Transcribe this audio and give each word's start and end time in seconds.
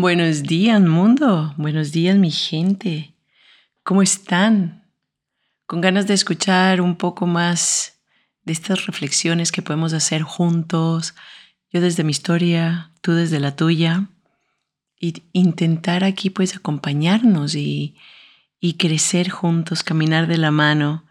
Buenos 0.00 0.44
días, 0.44 0.80
mundo. 0.80 1.52
Buenos 1.58 1.92
días, 1.92 2.16
mi 2.16 2.30
gente. 2.30 3.12
¿Cómo 3.82 4.00
están? 4.00 4.86
Con 5.66 5.82
ganas 5.82 6.06
de 6.06 6.14
escuchar 6.14 6.80
un 6.80 6.96
poco 6.96 7.26
más 7.26 8.00
de 8.44 8.54
estas 8.54 8.86
reflexiones 8.86 9.52
que 9.52 9.60
podemos 9.60 9.92
hacer 9.92 10.22
juntos, 10.22 11.14
yo 11.70 11.82
desde 11.82 12.02
mi 12.02 12.12
historia, 12.12 12.92
tú 13.02 13.12
desde 13.12 13.40
la 13.40 13.56
tuya, 13.56 14.06
y 14.98 15.22
intentar 15.34 16.02
aquí 16.02 16.30
pues 16.30 16.56
acompañarnos 16.56 17.54
y, 17.54 17.94
y 18.58 18.78
crecer 18.78 19.28
juntos, 19.28 19.82
caminar 19.82 20.28
de 20.28 20.38
la 20.38 20.50
mano. 20.50 21.04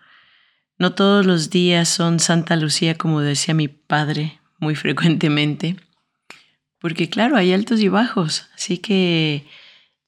No 0.80 0.94
todos 0.94 1.28
los 1.28 1.52
días 1.52 1.90
son 1.90 2.20
Santa 2.20 2.56
Lucía, 2.56 2.98
como 2.98 3.22
decía 3.22 3.54
mi 3.54 3.68
padre 3.68 4.40
muy 4.58 4.74
frecuentemente 4.84 5.76
porque 6.80 7.10
claro, 7.10 7.36
hay 7.36 7.54
altos 7.54 7.80
y 7.80 7.88
bajos. 7.88 8.48
Así 8.56 8.78
que 8.78 9.46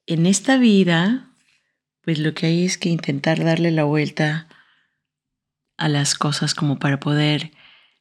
en 0.05 0.25
esta 0.25 0.57
vida, 0.57 1.29
pues 2.01 2.19
lo 2.19 2.33
que 2.33 2.47
hay 2.47 2.65
es 2.65 2.77
que 2.77 2.89
intentar 2.89 3.43
darle 3.43 3.71
la 3.71 3.83
vuelta 3.83 4.47
a 5.77 5.89
las 5.89 6.15
cosas 6.15 6.53
como 6.53 6.79
para 6.79 6.99
poder 6.99 7.51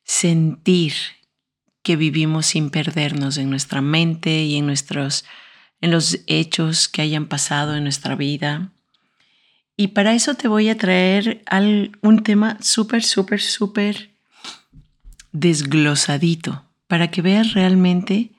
sentir 0.05 0.93
que 1.83 1.97
vivimos 1.97 2.47
sin 2.47 2.71
perdernos 2.71 3.39
en 3.39 3.51
nuestra 3.51 3.81
mente 3.81 4.43
y 4.43 4.57
en 4.57 4.67
nuestros 4.67 5.25
en 5.81 5.91
los 5.91 6.19
hechos 6.27 6.89
que 6.89 7.03
hayan 7.03 7.27
pasado 7.27 7.75
en 7.75 7.85
nuestra 7.85 8.15
vida. 8.15 8.71
Y 9.77 9.89
para 9.89 10.13
eso 10.13 10.35
te 10.35 10.47
voy 10.47 10.69
a 10.69 10.77
traer 10.77 11.43
un 12.03 12.23
tema 12.23 12.59
súper, 12.61 13.03
súper, 13.03 13.41
súper 13.41 14.11
desglosadito, 15.33 16.65
para 16.87 17.11
que 17.11 17.23
veas 17.23 17.55
realmente 17.55 18.33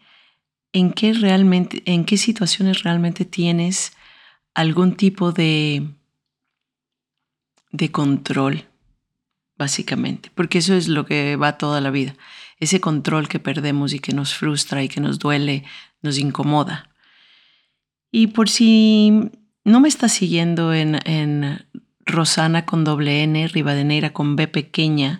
en 0.73 0.93
qué 0.93 1.13
realmente, 1.13 1.81
en 1.85 2.05
qué 2.05 2.17
situaciones 2.17 2.83
realmente 2.83 3.25
tienes 3.25 3.93
algún 4.53 4.95
tipo 4.95 5.31
de, 5.31 5.87
de 7.71 7.91
control, 7.91 8.65
básicamente, 9.57 10.31
porque 10.33 10.59
eso 10.59 10.73
es 10.73 10.87
lo 10.87 11.05
que 11.05 11.35
va 11.35 11.57
toda 11.57 11.81
la 11.81 11.91
vida, 11.91 12.15
ese 12.57 12.79
control 12.79 13.27
que 13.27 13.39
perdemos 13.39 13.93
y 13.93 13.99
que 13.99 14.13
nos 14.13 14.33
frustra 14.33 14.83
y 14.83 14.89
que 14.89 15.01
nos 15.01 15.19
duele, 15.19 15.63
nos 16.01 16.17
incomoda. 16.17 16.89
Y 18.11 18.27
por 18.27 18.49
si 18.49 19.31
no 19.63 19.79
me 19.79 19.87
estás 19.87 20.11
siguiendo 20.11 20.73
en, 20.73 20.99
en 21.05 21.65
Rosana 22.05 22.65
con 22.65 22.83
doble 22.83 23.23
N, 23.23 23.47
Rivadeneira 23.47 24.11
con 24.11 24.35
B 24.35 24.47
pequeña 24.47 25.19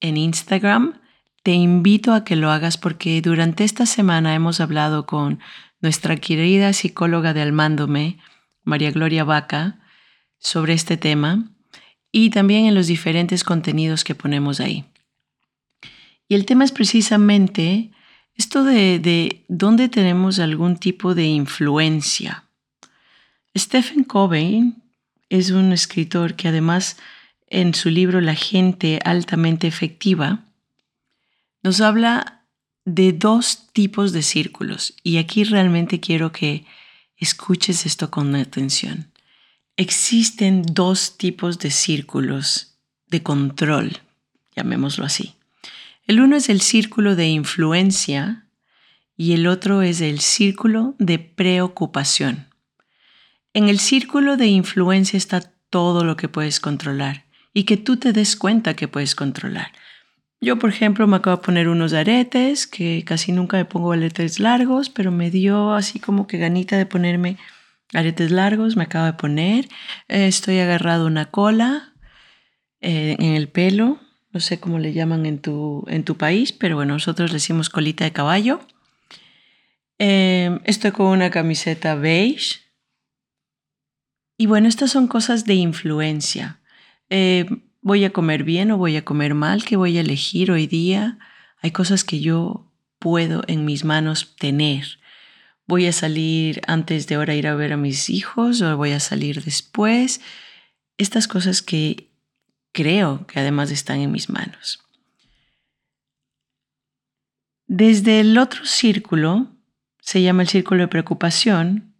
en 0.00 0.16
Instagram, 0.16 1.00
te 1.42 1.52
invito 1.52 2.12
a 2.12 2.24
que 2.24 2.36
lo 2.36 2.50
hagas 2.50 2.76
porque 2.76 3.20
durante 3.22 3.64
esta 3.64 3.86
semana 3.86 4.34
hemos 4.34 4.60
hablado 4.60 5.06
con 5.06 5.40
nuestra 5.80 6.16
querida 6.16 6.72
psicóloga 6.72 7.32
de 7.32 7.42
Almándome, 7.42 8.18
María 8.64 8.90
Gloria 8.90 9.24
Vaca, 9.24 9.78
sobre 10.38 10.74
este 10.74 10.96
tema 10.96 11.50
y 12.12 12.30
también 12.30 12.66
en 12.66 12.74
los 12.74 12.86
diferentes 12.86 13.44
contenidos 13.44 14.04
que 14.04 14.14
ponemos 14.14 14.60
ahí. 14.60 14.84
Y 16.28 16.34
el 16.34 16.44
tema 16.44 16.64
es 16.64 16.72
precisamente 16.72 17.90
esto 18.34 18.64
de, 18.64 18.98
de 18.98 19.44
dónde 19.48 19.88
tenemos 19.88 20.38
algún 20.38 20.76
tipo 20.76 21.14
de 21.14 21.24
influencia. 21.24 22.44
Stephen 23.56 24.04
Covey 24.04 24.74
es 25.28 25.50
un 25.50 25.72
escritor 25.72 26.34
que 26.34 26.48
además 26.48 26.96
en 27.48 27.74
su 27.74 27.90
libro 27.90 28.20
La 28.20 28.34
gente 28.34 29.00
altamente 29.04 29.66
efectiva, 29.66 30.44
nos 31.68 31.82
habla 31.82 32.46
de 32.86 33.12
dos 33.12 33.68
tipos 33.74 34.12
de 34.12 34.22
círculos 34.22 34.94
y 35.02 35.18
aquí 35.18 35.44
realmente 35.44 36.00
quiero 36.00 36.32
que 36.32 36.64
escuches 37.18 37.84
esto 37.84 38.10
con 38.10 38.34
atención. 38.34 39.12
Existen 39.76 40.62
dos 40.62 41.18
tipos 41.18 41.58
de 41.58 41.70
círculos 41.70 42.78
de 43.08 43.22
control, 43.22 43.98
llamémoslo 44.56 45.04
así. 45.04 45.34
El 46.06 46.22
uno 46.22 46.36
es 46.36 46.48
el 46.48 46.62
círculo 46.62 47.16
de 47.16 47.28
influencia 47.28 48.46
y 49.14 49.34
el 49.34 49.46
otro 49.46 49.82
es 49.82 50.00
el 50.00 50.20
círculo 50.20 50.94
de 50.98 51.18
preocupación. 51.18 52.46
En 53.52 53.68
el 53.68 53.78
círculo 53.78 54.38
de 54.38 54.46
influencia 54.46 55.18
está 55.18 55.42
todo 55.68 56.02
lo 56.02 56.16
que 56.16 56.30
puedes 56.30 56.60
controlar 56.60 57.26
y 57.52 57.64
que 57.64 57.76
tú 57.76 57.98
te 57.98 58.14
des 58.14 58.36
cuenta 58.36 58.74
que 58.74 58.88
puedes 58.88 59.14
controlar. 59.14 59.70
Yo, 60.40 60.56
por 60.58 60.70
ejemplo, 60.70 61.06
me 61.08 61.16
acabo 61.16 61.36
de 61.36 61.42
poner 61.42 61.68
unos 61.68 61.92
aretes, 61.92 62.68
que 62.68 63.02
casi 63.04 63.32
nunca 63.32 63.56
me 63.56 63.64
pongo 63.64 63.92
aretes 63.92 64.38
largos, 64.38 64.88
pero 64.88 65.10
me 65.10 65.30
dio 65.30 65.72
así 65.72 65.98
como 65.98 66.28
que 66.28 66.38
ganita 66.38 66.76
de 66.76 66.86
ponerme 66.86 67.36
aretes 67.92 68.30
largos, 68.30 68.76
me 68.76 68.84
acabo 68.84 69.06
de 69.06 69.14
poner. 69.14 69.68
Eh, 70.06 70.28
estoy 70.28 70.60
agarrado 70.60 71.06
una 71.06 71.30
cola 71.30 71.92
eh, 72.80 73.16
en 73.18 73.34
el 73.34 73.48
pelo, 73.48 73.98
no 74.32 74.38
sé 74.38 74.60
cómo 74.60 74.78
le 74.78 74.92
llaman 74.92 75.26
en 75.26 75.40
tu, 75.40 75.84
en 75.88 76.04
tu 76.04 76.16
país, 76.16 76.52
pero 76.52 76.76
bueno, 76.76 76.94
nosotros 76.94 77.30
le 77.30 77.34
decimos 77.34 77.68
colita 77.68 78.04
de 78.04 78.12
caballo. 78.12 78.60
Eh, 79.98 80.60
estoy 80.64 80.92
con 80.92 81.06
una 81.06 81.30
camiseta 81.30 81.96
beige. 81.96 82.60
Y 84.36 84.46
bueno, 84.46 84.68
estas 84.68 84.92
son 84.92 85.08
cosas 85.08 85.46
de 85.46 85.54
influencia 85.54 86.60
voy 87.80 88.04
a 88.04 88.10
comer 88.10 88.44
bien 88.44 88.70
o 88.70 88.78
voy 88.78 88.96
a 88.96 89.04
comer 89.04 89.34
mal, 89.34 89.64
qué 89.64 89.76
voy 89.76 89.96
a 89.98 90.00
elegir 90.00 90.50
hoy 90.50 90.66
día. 90.66 91.18
Hay 91.60 91.70
cosas 91.70 92.04
que 92.04 92.20
yo 92.20 92.70
puedo 92.98 93.42
en 93.46 93.64
mis 93.64 93.84
manos 93.84 94.34
tener. 94.36 94.98
Voy 95.66 95.86
a 95.86 95.92
salir 95.92 96.60
antes 96.66 97.06
de 97.06 97.16
hora 97.16 97.32
a 97.34 97.36
ir 97.36 97.46
a 97.46 97.54
ver 97.54 97.72
a 97.72 97.76
mis 97.76 98.10
hijos 98.10 98.62
o 98.62 98.76
voy 98.76 98.92
a 98.92 99.00
salir 99.00 99.42
después. 99.44 100.20
Estas 100.96 101.28
cosas 101.28 101.62
que 101.62 102.10
creo 102.72 103.26
que 103.26 103.40
además 103.40 103.70
están 103.70 104.00
en 104.00 104.12
mis 104.12 104.30
manos. 104.30 104.80
Desde 107.66 108.20
el 108.20 108.38
otro 108.38 108.64
círculo, 108.64 109.48
se 110.00 110.22
llama 110.22 110.42
el 110.42 110.48
círculo 110.48 110.82
de 110.82 110.88
preocupación, 110.88 111.94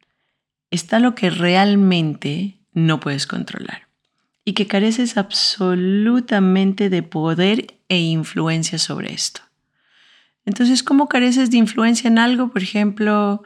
está 0.71 0.99
lo 0.99 1.15
que 1.15 1.29
realmente 1.29 2.59
no 2.73 3.01
puedes 3.01 3.27
controlar 3.27 3.88
y 4.49 4.55
que 4.55 4.67
careces 4.67 5.19
absolutamente 5.19 6.89
de 6.89 7.03
poder 7.03 7.75
e 7.91 7.99
influencia 8.01 8.79
sobre 8.79 9.13
esto. 9.13 9.43
Entonces, 10.47 10.83
¿cómo 10.83 11.07
careces 11.07 11.51
de 11.51 11.59
influencia 11.59 12.09
en 12.09 12.19
algo? 12.19 12.49
Por 12.51 12.63
ejemplo, 12.63 13.43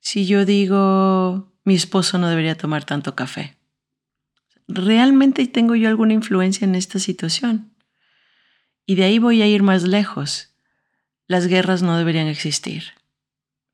si 0.00 0.24
yo 0.24 0.46
digo, 0.46 1.52
mi 1.64 1.74
esposo 1.74 2.16
no 2.16 2.30
debería 2.30 2.56
tomar 2.56 2.84
tanto 2.84 3.14
café. 3.14 3.58
¿Realmente 4.66 5.46
tengo 5.46 5.74
yo 5.74 5.90
alguna 5.90 6.14
influencia 6.14 6.64
en 6.64 6.74
esta 6.74 7.00
situación? 7.00 7.74
Y 8.86 8.94
de 8.94 9.04
ahí 9.04 9.18
voy 9.18 9.42
a 9.42 9.46
ir 9.46 9.62
más 9.62 9.82
lejos. 9.82 10.54
Las 11.26 11.48
guerras 11.48 11.82
no 11.82 11.98
deberían 11.98 12.28
existir. 12.28 12.94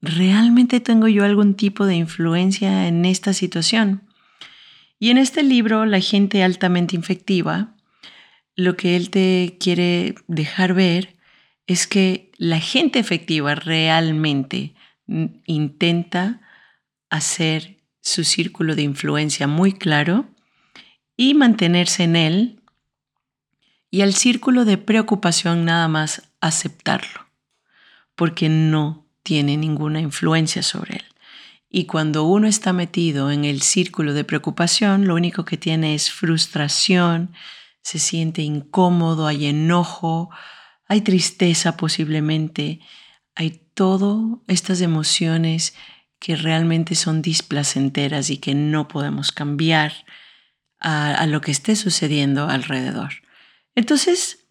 ¿Realmente 0.00 0.80
tengo 0.80 1.06
yo 1.06 1.24
algún 1.24 1.54
tipo 1.54 1.86
de 1.86 1.94
influencia 1.94 2.88
en 2.88 3.04
esta 3.04 3.34
situación? 3.34 4.02
Y 5.02 5.10
en 5.10 5.18
este 5.18 5.42
libro, 5.42 5.84
La 5.84 5.98
gente 5.98 6.44
altamente 6.44 6.94
infectiva, 6.94 7.74
lo 8.54 8.76
que 8.76 8.94
él 8.94 9.10
te 9.10 9.56
quiere 9.58 10.14
dejar 10.28 10.74
ver 10.74 11.16
es 11.66 11.88
que 11.88 12.30
la 12.36 12.60
gente 12.60 13.00
efectiva 13.00 13.56
realmente 13.56 14.76
intenta 15.08 16.40
hacer 17.10 17.78
su 18.00 18.22
círculo 18.22 18.76
de 18.76 18.82
influencia 18.82 19.48
muy 19.48 19.72
claro 19.72 20.28
y 21.16 21.34
mantenerse 21.34 22.04
en 22.04 22.14
él 22.14 22.62
y 23.90 24.02
al 24.02 24.14
círculo 24.14 24.64
de 24.64 24.78
preocupación 24.78 25.64
nada 25.64 25.88
más 25.88 26.30
aceptarlo, 26.40 27.26
porque 28.14 28.48
no 28.48 29.04
tiene 29.24 29.56
ninguna 29.56 29.98
influencia 29.98 30.62
sobre 30.62 30.98
él. 30.98 31.11
Y 31.74 31.86
cuando 31.86 32.24
uno 32.24 32.46
está 32.46 32.74
metido 32.74 33.30
en 33.30 33.46
el 33.46 33.62
círculo 33.62 34.12
de 34.12 34.24
preocupación, 34.24 35.06
lo 35.06 35.14
único 35.14 35.46
que 35.46 35.56
tiene 35.56 35.94
es 35.94 36.12
frustración, 36.12 37.32
se 37.82 37.98
siente 37.98 38.42
incómodo, 38.42 39.26
hay 39.26 39.46
enojo, 39.46 40.28
hay 40.86 41.00
tristeza 41.00 41.78
posiblemente, 41.78 42.80
hay 43.34 43.62
todas 43.72 44.38
estas 44.48 44.82
emociones 44.82 45.74
que 46.18 46.36
realmente 46.36 46.94
son 46.94 47.22
displacenteras 47.22 48.28
y 48.28 48.36
que 48.36 48.54
no 48.54 48.86
podemos 48.86 49.32
cambiar 49.32 49.94
a, 50.78 51.14
a 51.14 51.26
lo 51.26 51.40
que 51.40 51.52
esté 51.52 51.74
sucediendo 51.74 52.50
alrededor. 52.50 53.14
Entonces, 53.74 54.44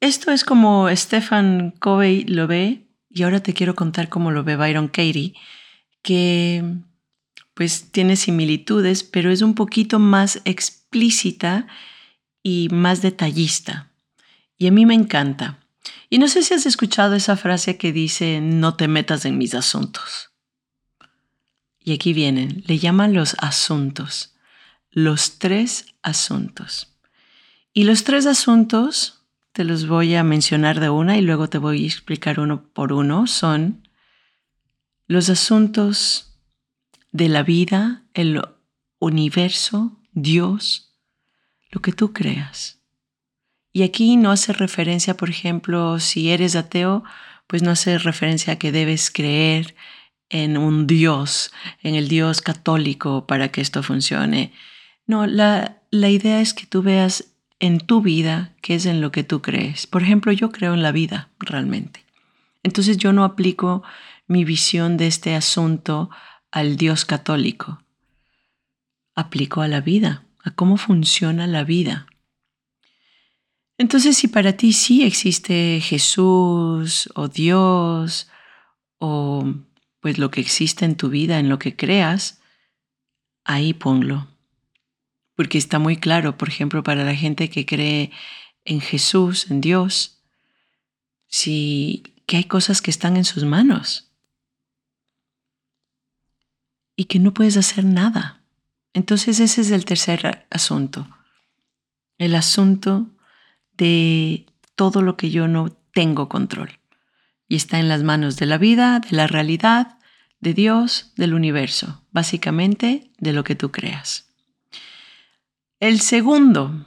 esto 0.00 0.32
es 0.32 0.42
como 0.42 0.88
Stefan 0.90 1.70
Covey 1.78 2.24
lo 2.24 2.48
ve 2.48 2.88
y 3.08 3.22
ahora 3.22 3.38
te 3.44 3.54
quiero 3.54 3.76
contar 3.76 4.08
cómo 4.08 4.32
lo 4.32 4.42
ve 4.42 4.56
Byron 4.56 4.88
Katie, 4.88 5.34
que 6.02 6.64
pues 7.54 7.90
tiene 7.90 8.14
similitudes, 8.14 9.02
pero 9.02 9.32
es 9.32 9.42
un 9.42 9.54
poquito 9.54 9.98
más 9.98 10.40
explícita 10.44 11.66
y 12.42 12.68
más 12.70 13.02
detallista. 13.02 13.90
Y 14.56 14.68
a 14.68 14.70
mí 14.70 14.86
me 14.86 14.94
encanta. 14.94 15.58
Y 16.08 16.18
no 16.18 16.28
sé 16.28 16.42
si 16.42 16.54
has 16.54 16.66
escuchado 16.66 17.14
esa 17.14 17.36
frase 17.36 17.76
que 17.76 17.92
dice, 17.92 18.40
no 18.40 18.74
te 18.74 18.88
metas 18.88 19.24
en 19.24 19.38
mis 19.38 19.54
asuntos. 19.54 20.30
Y 21.80 21.92
aquí 21.92 22.12
vienen, 22.12 22.62
le 22.66 22.78
llaman 22.78 23.12
los 23.12 23.34
asuntos, 23.38 24.36
los 24.90 25.38
tres 25.38 25.86
asuntos. 26.02 26.94
Y 27.72 27.84
los 27.84 28.04
tres 28.04 28.26
asuntos, 28.26 29.24
te 29.52 29.64
los 29.64 29.88
voy 29.88 30.14
a 30.14 30.22
mencionar 30.22 30.80
de 30.80 30.90
una 30.90 31.18
y 31.18 31.22
luego 31.22 31.48
te 31.48 31.58
voy 31.58 31.82
a 31.82 31.86
explicar 31.86 32.40
uno 32.40 32.62
por 32.72 32.92
uno, 32.92 33.26
son 33.26 33.87
los 35.08 35.30
asuntos 35.30 36.38
de 37.10 37.28
la 37.28 37.42
vida, 37.42 38.04
el 38.14 38.40
universo, 38.98 39.98
Dios, 40.12 40.94
lo 41.70 41.80
que 41.80 41.92
tú 41.92 42.12
creas. 42.12 42.80
Y 43.72 43.82
aquí 43.82 44.16
no 44.16 44.30
hace 44.30 44.52
referencia, 44.52 45.16
por 45.16 45.30
ejemplo, 45.30 45.98
si 45.98 46.30
eres 46.30 46.56
ateo, 46.56 47.04
pues 47.46 47.62
no 47.62 47.70
hace 47.70 47.98
referencia 47.98 48.54
a 48.54 48.56
que 48.56 48.70
debes 48.70 49.10
creer 49.10 49.74
en 50.28 50.58
un 50.58 50.86
Dios, 50.86 51.52
en 51.82 51.94
el 51.94 52.08
Dios 52.08 52.42
católico 52.42 53.26
para 53.26 53.48
que 53.48 53.62
esto 53.62 53.82
funcione. 53.82 54.52
No, 55.06 55.26
la, 55.26 55.78
la 55.90 56.10
idea 56.10 56.40
es 56.40 56.52
que 56.52 56.66
tú 56.66 56.82
veas 56.82 57.32
en 57.60 57.78
tu 57.78 58.02
vida 58.02 58.52
qué 58.60 58.74
es 58.74 58.84
en 58.84 59.00
lo 59.00 59.10
que 59.10 59.24
tú 59.24 59.40
crees. 59.40 59.86
Por 59.86 60.02
ejemplo, 60.02 60.32
yo 60.32 60.52
creo 60.52 60.74
en 60.74 60.82
la 60.82 60.92
vida 60.92 61.30
realmente. 61.38 62.04
Entonces 62.62 62.98
yo 62.98 63.12
no 63.12 63.24
aplico 63.24 63.82
mi 64.28 64.44
visión 64.44 64.96
de 64.96 65.06
este 65.06 65.34
asunto 65.34 66.10
al 66.52 66.76
Dios 66.76 67.04
católico. 67.04 67.82
Aplico 69.14 69.62
a 69.62 69.68
la 69.68 69.80
vida, 69.80 70.26
a 70.44 70.52
cómo 70.52 70.76
funciona 70.76 71.46
la 71.46 71.64
vida. 71.64 72.06
Entonces, 73.78 74.16
si 74.18 74.28
para 74.28 74.52
ti 74.52 74.72
sí 74.72 75.02
existe 75.02 75.80
Jesús 75.80 77.10
o 77.14 77.28
Dios 77.28 78.28
o 78.98 79.54
pues 80.00 80.18
lo 80.18 80.30
que 80.30 80.40
existe 80.40 80.84
en 80.84 80.96
tu 80.96 81.08
vida, 81.08 81.38
en 81.38 81.48
lo 81.48 81.58
que 81.58 81.74
creas, 81.74 82.40
ahí 83.44 83.72
ponlo. 83.72 84.28
Porque 85.34 85.58
está 85.58 85.78
muy 85.78 85.96
claro, 85.96 86.36
por 86.36 86.48
ejemplo, 86.48 86.82
para 86.82 87.04
la 87.04 87.14
gente 87.14 87.48
que 87.48 87.64
cree 87.64 88.10
en 88.64 88.80
Jesús, 88.80 89.50
en 89.50 89.60
Dios, 89.60 90.22
si 91.28 92.02
que 92.26 92.36
hay 92.36 92.44
cosas 92.44 92.82
que 92.82 92.90
están 92.90 93.16
en 93.16 93.24
sus 93.24 93.44
manos 93.44 94.07
y 96.98 97.04
que 97.04 97.20
no 97.20 97.32
puedes 97.32 97.56
hacer 97.56 97.84
nada. 97.84 98.42
Entonces 98.92 99.38
ese 99.38 99.60
es 99.60 99.70
el 99.70 99.84
tercer 99.84 100.48
asunto. 100.50 101.08
El 102.18 102.34
asunto 102.34 103.06
de 103.76 104.46
todo 104.74 105.00
lo 105.00 105.16
que 105.16 105.30
yo 105.30 105.46
no 105.46 105.70
tengo 105.94 106.28
control. 106.28 106.80
Y 107.46 107.54
está 107.54 107.78
en 107.78 107.88
las 107.88 108.02
manos 108.02 108.36
de 108.36 108.46
la 108.46 108.58
vida, 108.58 108.98
de 108.98 109.16
la 109.16 109.28
realidad, 109.28 110.00
de 110.40 110.54
Dios, 110.54 111.12
del 111.14 111.34
universo, 111.34 112.04
básicamente 112.10 113.12
de 113.18 113.32
lo 113.32 113.44
que 113.44 113.54
tú 113.54 113.70
creas. 113.70 114.34
El 115.78 116.00
segundo 116.00 116.84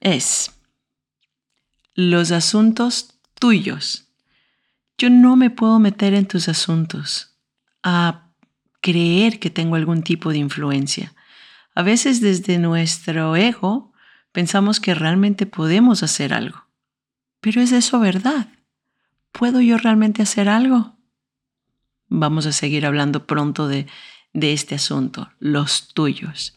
es 0.00 0.50
los 1.94 2.32
asuntos 2.32 3.20
tuyos. 3.38 4.08
Yo 4.98 5.08
no 5.08 5.36
me 5.36 5.50
puedo 5.50 5.78
meter 5.78 6.14
en 6.14 6.26
tus 6.26 6.48
asuntos 6.48 7.38
a 7.84 8.25
creer 8.86 9.40
que 9.40 9.50
tengo 9.50 9.74
algún 9.74 10.04
tipo 10.04 10.30
de 10.30 10.38
influencia. 10.38 11.12
A 11.74 11.82
veces 11.82 12.20
desde 12.20 12.58
nuestro 12.58 13.34
ego 13.34 13.92
pensamos 14.30 14.78
que 14.78 14.94
realmente 14.94 15.44
podemos 15.44 16.04
hacer 16.04 16.32
algo. 16.32 16.68
Pero 17.40 17.60
¿es 17.60 17.72
eso 17.72 17.98
verdad? 17.98 18.46
¿Puedo 19.32 19.60
yo 19.60 19.76
realmente 19.76 20.22
hacer 20.22 20.48
algo? 20.48 20.94
Vamos 22.06 22.46
a 22.46 22.52
seguir 22.52 22.86
hablando 22.86 23.26
pronto 23.26 23.66
de, 23.66 23.88
de 24.32 24.52
este 24.52 24.76
asunto, 24.76 25.32
los 25.40 25.88
tuyos. 25.92 26.56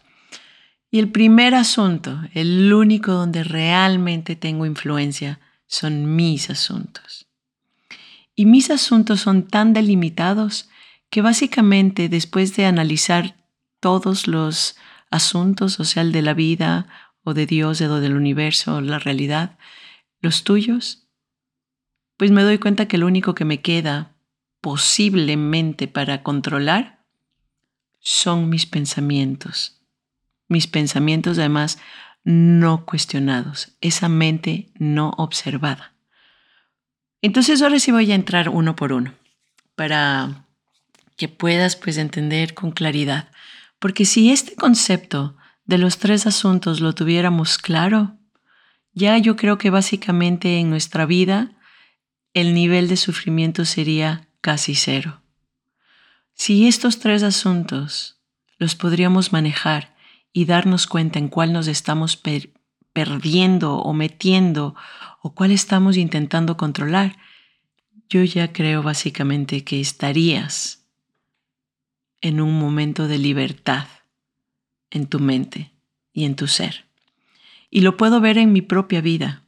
Y 0.92 1.00
el 1.00 1.10
primer 1.10 1.56
asunto, 1.56 2.22
el 2.36 2.72
único 2.72 3.12
donde 3.12 3.44
realmente 3.44 4.36
tengo 4.36 4.68
influencia, 4.68 5.40
son 5.66 6.16
mis 6.16 6.52
asuntos. 6.52 7.26
Y 8.36 8.46
mis 8.46 8.70
asuntos 8.70 9.20
son 9.20 9.48
tan 9.48 9.74
delimitados 9.74 10.70
que 11.10 11.22
básicamente 11.22 12.10
después 12.10 12.56
de 12.56 12.66
analizar 12.66 13.36
todos 13.80 14.28
los 14.28 14.76
asuntos, 15.10 15.80
o 15.80 16.04
de 16.04 16.22
la 16.22 16.34
vida 16.34 16.88
o 17.24 17.34
de 17.34 17.46
Dios 17.46 17.82
o 17.82 18.00
del 18.00 18.16
universo, 18.16 18.82
la 18.82 19.00
realidad, 19.00 19.58
los 20.22 20.44
tuyos, 20.44 21.08
pues 22.18 22.32
me 22.32 22.44
doy 22.44 22.58
cuenta 22.58 22.88
que 22.88 22.98
lo 22.98 23.08
único 23.08 23.34
que 23.34 23.46
me 23.46 23.62
queda 23.62 24.16
posiblemente 24.62 25.88
para 25.88 26.22
controlar 26.22 27.06
son 28.00 28.50
mis 28.50 28.66
pensamientos. 28.66 29.82
Mis 30.48 30.68
pensamientos 30.68 31.38
además 31.38 31.80
no 32.24 32.86
cuestionados, 32.86 33.78
esa 33.82 34.10
mente 34.10 34.72
no 34.78 35.12
observada. 35.18 35.94
Entonces 37.22 37.62
ahora 37.62 37.80
sí 37.80 37.92
voy 37.92 38.12
a 38.12 38.16
entrar 38.16 38.50
uno 38.50 38.76
por 38.76 38.94
uno 38.94 39.14
para 39.76 40.46
que 41.20 41.28
puedas 41.28 41.76
pues 41.76 41.98
entender 41.98 42.54
con 42.54 42.72
claridad. 42.72 43.30
Porque 43.78 44.06
si 44.06 44.32
este 44.32 44.56
concepto 44.56 45.36
de 45.66 45.78
los 45.78 45.98
tres 45.98 46.26
asuntos 46.26 46.80
lo 46.80 46.96
tuviéramos 46.96 47.58
claro, 47.58 48.18
ya 48.94 49.18
yo 49.18 49.36
creo 49.36 49.58
que 49.58 49.70
básicamente 49.70 50.60
en 50.60 50.70
nuestra 50.70 51.06
vida 51.06 51.52
el 52.34 52.54
nivel 52.54 52.88
de 52.88 52.96
sufrimiento 52.96 53.66
sería 53.66 54.30
casi 54.40 54.76
cero. 54.76 55.22
Si 56.34 56.68
estos 56.70 57.00
tres 57.00 57.22
asuntos 57.22 58.22
los 58.58 58.76
podríamos 58.76 59.34
manejar 59.34 59.98
y 60.32 60.46
darnos 60.46 60.88
cuenta 60.88 61.20
en 61.20 61.28
cuál 61.28 61.52
nos 61.52 61.68
estamos 61.68 62.18
perdiendo 62.94 63.76
o 63.76 63.94
metiendo 63.94 64.74
o 65.22 65.36
cuál 65.36 65.52
estamos 65.52 65.98
intentando 65.98 66.56
controlar, 66.56 67.18
yo 68.08 68.24
ya 68.24 68.54
creo 68.54 68.84
básicamente 68.84 69.66
que 69.66 69.82
estarías 69.82 70.79
en 72.22 72.42
un 72.42 72.60
momento 72.60 73.08
de 73.08 73.18
libertad 73.18 73.88
en 74.92 75.08
tu 75.08 75.20
mente 75.20 75.72
y 76.14 76.26
en 76.26 76.36
tu 76.36 76.48
ser. 76.48 76.86
Y 77.70 77.82
lo 77.82 77.98
puedo 77.98 78.20
ver 78.20 78.38
en 78.38 78.52
mi 78.52 78.62
propia 78.62 79.02
vida. 79.02 79.44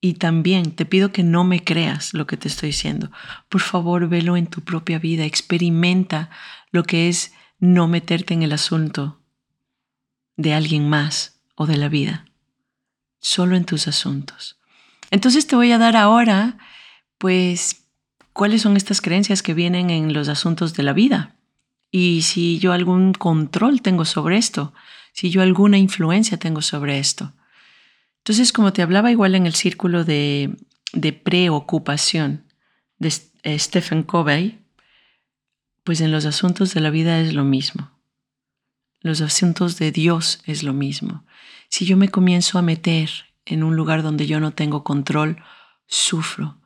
Y 0.00 0.14
también 0.14 0.72
te 0.72 0.84
pido 0.84 1.10
que 1.10 1.22
no 1.22 1.42
me 1.44 1.64
creas 1.64 2.12
lo 2.12 2.26
que 2.26 2.36
te 2.36 2.48
estoy 2.48 2.68
diciendo. 2.68 3.10
Por 3.48 3.60
favor, 3.60 4.08
velo 4.08 4.36
en 4.36 4.46
tu 4.46 4.60
propia 4.60 4.98
vida. 4.98 5.24
Experimenta 5.24 6.30
lo 6.70 6.84
que 6.84 7.08
es 7.08 7.32
no 7.58 7.88
meterte 7.88 8.34
en 8.34 8.42
el 8.42 8.52
asunto 8.52 9.18
de 10.36 10.52
alguien 10.52 10.88
más 10.88 11.40
o 11.54 11.66
de 11.66 11.78
la 11.78 11.88
vida. 11.88 12.26
Solo 13.20 13.56
en 13.56 13.64
tus 13.64 13.88
asuntos. 13.88 14.58
Entonces 15.10 15.46
te 15.46 15.56
voy 15.56 15.72
a 15.72 15.78
dar 15.78 15.96
ahora, 15.96 16.58
pues, 17.16 17.86
cuáles 18.34 18.62
son 18.62 18.76
estas 18.76 19.00
creencias 19.00 19.42
que 19.42 19.54
vienen 19.54 19.88
en 19.88 20.12
los 20.12 20.28
asuntos 20.28 20.74
de 20.74 20.82
la 20.82 20.92
vida 20.92 21.35
y 21.98 22.20
si 22.20 22.58
yo 22.58 22.74
algún 22.74 23.14
control 23.14 23.80
tengo 23.80 24.04
sobre 24.04 24.36
esto, 24.36 24.74
si 25.14 25.30
yo 25.30 25.40
alguna 25.40 25.78
influencia 25.78 26.36
tengo 26.36 26.60
sobre 26.60 26.98
esto. 26.98 27.32
Entonces, 28.18 28.52
como 28.52 28.74
te 28.74 28.82
hablaba 28.82 29.10
igual 29.10 29.34
en 29.34 29.46
el 29.46 29.54
círculo 29.54 30.04
de, 30.04 30.54
de 30.92 31.14
preocupación 31.14 32.44
de 32.98 33.14
eh, 33.44 33.58
Stephen 33.58 34.02
Covey, 34.02 34.58
pues 35.84 36.02
en 36.02 36.12
los 36.12 36.26
asuntos 36.26 36.74
de 36.74 36.82
la 36.82 36.90
vida 36.90 37.18
es 37.18 37.32
lo 37.32 37.44
mismo. 37.44 37.90
Los 39.00 39.22
asuntos 39.22 39.78
de 39.78 39.90
Dios 39.90 40.42
es 40.44 40.64
lo 40.64 40.74
mismo. 40.74 41.24
Si 41.70 41.86
yo 41.86 41.96
me 41.96 42.10
comienzo 42.10 42.58
a 42.58 42.62
meter 42.62 43.08
en 43.46 43.62
un 43.62 43.74
lugar 43.74 44.02
donde 44.02 44.26
yo 44.26 44.38
no 44.38 44.50
tengo 44.50 44.84
control, 44.84 45.42
sufro. 45.86 46.58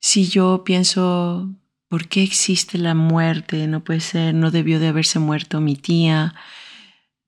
Si 0.00 0.26
yo 0.26 0.64
pienso 0.64 1.54
¿Por 1.92 2.08
qué 2.08 2.22
existe 2.22 2.78
la 2.78 2.94
muerte? 2.94 3.66
No 3.66 3.84
puede 3.84 4.00
ser, 4.00 4.32
no 4.32 4.50
debió 4.50 4.80
de 4.80 4.88
haberse 4.88 5.18
muerto 5.18 5.60
mi 5.60 5.76
tía, 5.76 6.34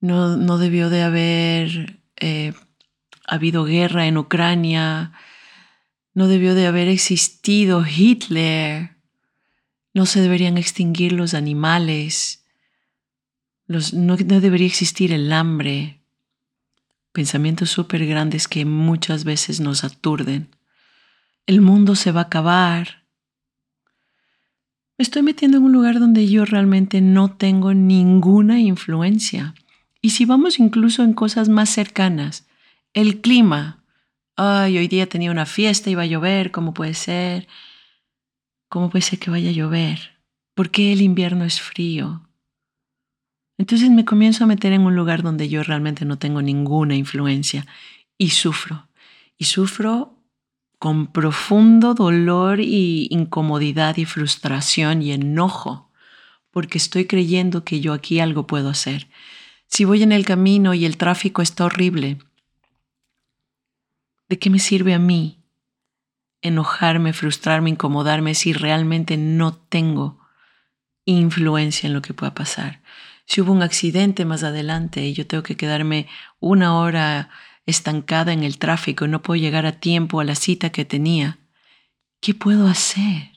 no, 0.01 0.37
no 0.37 0.57
debió 0.57 0.89
de 0.89 1.03
haber 1.03 1.99
eh, 2.15 2.51
habido 3.27 3.65
guerra 3.65 4.07
en 4.07 4.17
Ucrania, 4.17 5.11
no 6.15 6.27
debió 6.27 6.55
de 6.55 6.65
haber 6.65 6.87
existido 6.87 7.85
Hitler, 7.85 8.97
no 9.93 10.07
se 10.07 10.21
deberían 10.21 10.57
extinguir 10.57 11.11
los 11.11 11.35
animales, 11.35 12.43
no, 13.67 13.77
no 13.93 14.17
debería 14.17 14.65
existir 14.65 15.13
el 15.13 15.31
hambre, 15.31 16.01
pensamientos 17.11 17.69
súper 17.69 18.03
grandes 18.07 18.47
que 18.47 18.65
muchas 18.65 19.25
veces 19.25 19.59
nos 19.59 19.83
aturden. 19.83 20.55
El 21.45 21.61
mundo 21.61 21.93
se 21.93 22.11
va 22.11 22.21
a 22.21 22.23
acabar. 22.23 23.04
Me 24.97 25.03
estoy 25.03 25.23
metiendo 25.23 25.57
en 25.57 25.63
un 25.65 25.73
lugar 25.73 25.99
donde 25.99 26.25
yo 26.27 26.45
realmente 26.45 27.01
no 27.01 27.29
tengo 27.29 27.73
ninguna 27.73 28.61
influencia. 28.61 29.53
Y 30.01 30.11
si 30.11 30.23
vamos 30.23 30.57
incluso 30.57 31.03
en 31.03 31.13
cosas 31.13 31.49
más 31.49 31.69
cercanas, 31.69 32.47
el 32.93 33.19
clima. 33.19 33.83
Ay, 34.37 34.77
hoy 34.77 34.87
día 34.87 35.07
tenía 35.07 35.31
una 35.31 35.45
fiesta, 35.45 35.89
iba 35.89 36.03
a 36.03 36.05
llover, 36.05 36.51
¿cómo 36.51 36.73
puede 36.73 36.93
ser? 36.93 37.47
¿Cómo 38.69 38.89
puede 38.89 39.01
ser 39.01 39.19
que 39.19 39.31
vaya 39.31 39.49
a 39.49 39.53
llover? 39.53 40.21
¿Por 40.53 40.71
qué 40.71 40.93
el 40.93 41.01
invierno 41.01 41.43
es 41.43 41.59
frío? 41.59 42.29
Entonces 43.57 43.89
me 43.89 44.05
comienzo 44.05 44.45
a 44.45 44.47
meter 44.47 44.71
en 44.71 44.81
un 44.81 44.95
lugar 44.95 45.23
donde 45.23 45.49
yo 45.49 45.61
realmente 45.63 46.05
no 46.05 46.17
tengo 46.17 46.41
ninguna 46.41 46.95
influencia 46.95 47.65
y 48.17 48.29
sufro. 48.29 48.87
Y 49.37 49.45
sufro 49.45 50.14
con 50.85 51.07
profundo 51.07 51.95
dolor 51.95 52.59
y 52.59 53.07
incomodidad 53.09 53.97
y 53.97 54.05
frustración 54.05 55.01
y 55.01 55.13
enojo, 55.13 55.89
porque 56.51 56.77
estoy 56.77 57.05
creyendo 57.05 57.63
que 57.63 57.81
yo 57.81 57.91
aquí 57.91 58.19
algo 58.19 58.45
puedo 58.45 58.69
hacer. 58.69 59.07
Si 59.65 59.83
voy 59.83 60.03
en 60.03 60.11
el 60.11 60.27
camino 60.27 60.75
y 60.75 60.85
el 60.85 60.97
tráfico 60.97 61.41
está 61.41 61.65
horrible, 61.65 62.19
¿de 64.29 64.37
qué 64.37 64.51
me 64.51 64.59
sirve 64.59 64.93
a 64.93 64.99
mí 64.99 65.43
enojarme, 66.43 67.13
frustrarme, 67.13 67.71
incomodarme 67.71 68.35
si 68.35 68.53
realmente 68.53 69.17
no 69.17 69.55
tengo 69.55 70.19
influencia 71.05 71.87
en 71.87 71.95
lo 71.95 72.03
que 72.03 72.13
pueda 72.13 72.35
pasar. 72.35 72.83
Si 73.25 73.41
hubo 73.41 73.51
un 73.51 73.63
accidente 73.63 74.23
más 74.23 74.43
adelante 74.43 75.03
y 75.03 75.13
yo 75.13 75.25
tengo 75.25 75.41
que 75.41 75.57
quedarme 75.57 76.07
una 76.39 76.77
hora 76.77 77.31
estancada 77.65 78.33
en 78.33 78.43
el 78.43 78.57
tráfico 78.57 79.05
y 79.05 79.09
no 79.09 79.21
puedo 79.21 79.39
llegar 79.39 79.65
a 79.65 79.79
tiempo 79.79 80.19
a 80.19 80.23
la 80.23 80.35
cita 80.35 80.71
que 80.71 80.85
tenía, 80.85 81.39
¿qué 82.21 82.33
puedo 82.33 82.67
hacer 82.67 83.31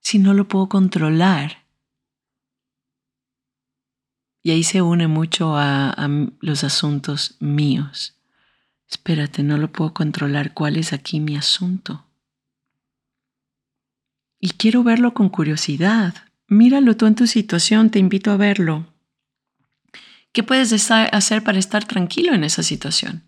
si 0.00 0.18
no 0.18 0.34
lo 0.34 0.48
puedo 0.48 0.68
controlar? 0.68 1.64
Y 4.42 4.50
ahí 4.52 4.62
se 4.62 4.82
une 4.82 5.08
mucho 5.08 5.56
a, 5.56 5.90
a 5.90 6.08
los 6.40 6.62
asuntos 6.62 7.36
míos. 7.40 8.16
Espérate, 8.88 9.42
no 9.42 9.58
lo 9.58 9.72
puedo 9.72 9.92
controlar. 9.92 10.54
¿Cuál 10.54 10.76
es 10.76 10.92
aquí 10.92 11.18
mi 11.18 11.36
asunto? 11.36 12.06
Y 14.38 14.50
quiero 14.50 14.84
verlo 14.84 15.14
con 15.14 15.28
curiosidad. 15.28 16.14
Míralo 16.46 16.96
tú 16.96 17.06
en 17.06 17.16
tu 17.16 17.26
situación, 17.26 17.90
te 17.90 17.98
invito 17.98 18.30
a 18.30 18.36
verlo. 18.36 18.86
¿Qué 20.36 20.42
puedes 20.42 20.90
hacer 20.90 21.42
para 21.44 21.58
estar 21.58 21.86
tranquilo 21.86 22.34
en 22.34 22.44
esa 22.44 22.62
situación? 22.62 23.22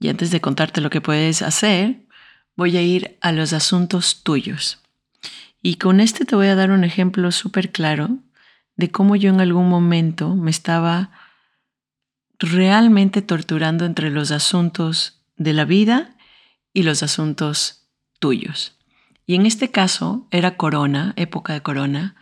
Y 0.00 0.08
antes 0.08 0.32
de 0.32 0.40
contarte 0.40 0.80
lo 0.80 0.90
que 0.90 1.00
puedes 1.00 1.42
hacer, 1.42 2.00
voy 2.56 2.76
a 2.76 2.82
ir 2.82 3.16
a 3.20 3.30
los 3.30 3.52
asuntos 3.52 4.24
tuyos. 4.24 4.82
Y 5.62 5.76
con 5.76 6.00
este 6.00 6.24
te 6.24 6.34
voy 6.34 6.48
a 6.48 6.56
dar 6.56 6.72
un 6.72 6.82
ejemplo 6.82 7.30
súper 7.30 7.70
claro 7.70 8.18
de 8.74 8.90
cómo 8.90 9.14
yo 9.14 9.30
en 9.30 9.40
algún 9.40 9.68
momento 9.68 10.34
me 10.34 10.50
estaba 10.50 11.12
realmente 12.40 13.22
torturando 13.22 13.84
entre 13.84 14.10
los 14.10 14.32
asuntos 14.32 15.22
de 15.36 15.52
la 15.52 15.64
vida 15.64 16.16
y 16.72 16.82
los 16.82 17.04
asuntos 17.04 17.86
tuyos. 18.18 18.76
Y 19.24 19.36
en 19.36 19.46
este 19.46 19.70
caso 19.70 20.26
era 20.32 20.56
corona, 20.56 21.12
época 21.14 21.52
de 21.52 21.62
corona. 21.62 22.16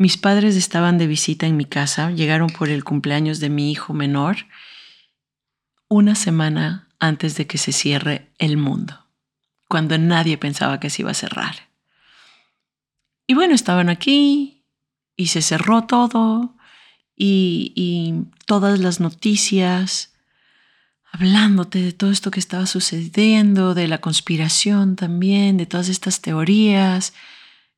Mis 0.00 0.16
padres 0.16 0.56
estaban 0.56 0.96
de 0.96 1.06
visita 1.06 1.46
en 1.46 1.58
mi 1.58 1.66
casa, 1.66 2.10
llegaron 2.10 2.48
por 2.48 2.70
el 2.70 2.84
cumpleaños 2.84 3.38
de 3.38 3.50
mi 3.50 3.70
hijo 3.70 3.92
menor 3.92 4.46
una 5.90 6.14
semana 6.14 6.88
antes 6.98 7.36
de 7.36 7.46
que 7.46 7.58
se 7.58 7.72
cierre 7.72 8.32
el 8.38 8.56
mundo, 8.56 8.98
cuando 9.68 9.98
nadie 9.98 10.38
pensaba 10.38 10.80
que 10.80 10.88
se 10.88 11.02
iba 11.02 11.10
a 11.10 11.14
cerrar. 11.22 11.68
Y 13.26 13.34
bueno, 13.34 13.54
estaban 13.54 13.90
aquí 13.90 14.64
y 15.16 15.26
se 15.26 15.42
cerró 15.42 15.82
todo 15.82 16.56
y, 17.14 18.24
todas 18.46 18.80
las 18.80 19.00
noticias 19.00 20.14
hablándote 21.12 21.82
de 21.82 21.92
todo 21.92 22.10
esto 22.10 22.30
que 22.30 22.40
estaba 22.40 22.64
sucediendo, 22.64 23.74
de 23.74 23.86
la 23.86 23.98
conspiración 23.98 24.96
también, 24.96 25.58
de 25.58 25.66
todas 25.66 25.90
estas 25.90 26.22
teorías, 26.22 27.12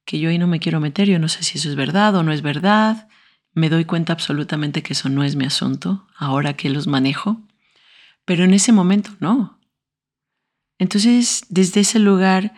que 0.05 0.19
yo 0.19 0.31
ahí 0.31 0.39
no 0.39 0.47
me 0.47 0.61
quiero 0.61 0.81
meter, 0.81 1.09
yo 1.09 1.19
no 1.19 1.29
sé 1.29 1.43
si 1.43 1.59
eso 1.59 1.69
es 1.69 1.77
verdad 1.77 2.15
o 2.15 2.23
no 2.23 2.33
es 2.33 2.43
verdad, 2.43 3.09
me 3.55 3.69
doy 3.69 3.85
cuenta 3.85 4.13
absolutamente 4.13 4.83
que 4.83 4.95
eso 4.95 5.09
no 5.09 5.25
es 5.25 5.37
mi 5.37 5.45
asunto, 5.45 6.07
ahora 6.17 6.55
que 6.55 6.71
los 6.71 6.87
manejo, 6.87 7.41
pero 8.25 8.45
en 8.45 8.55
ese 8.55 8.73
momento 8.73 9.11
no. 9.21 9.59
Entonces, 10.79 11.45
desde 11.49 11.81
ese 11.81 11.99
lugar 11.99 12.53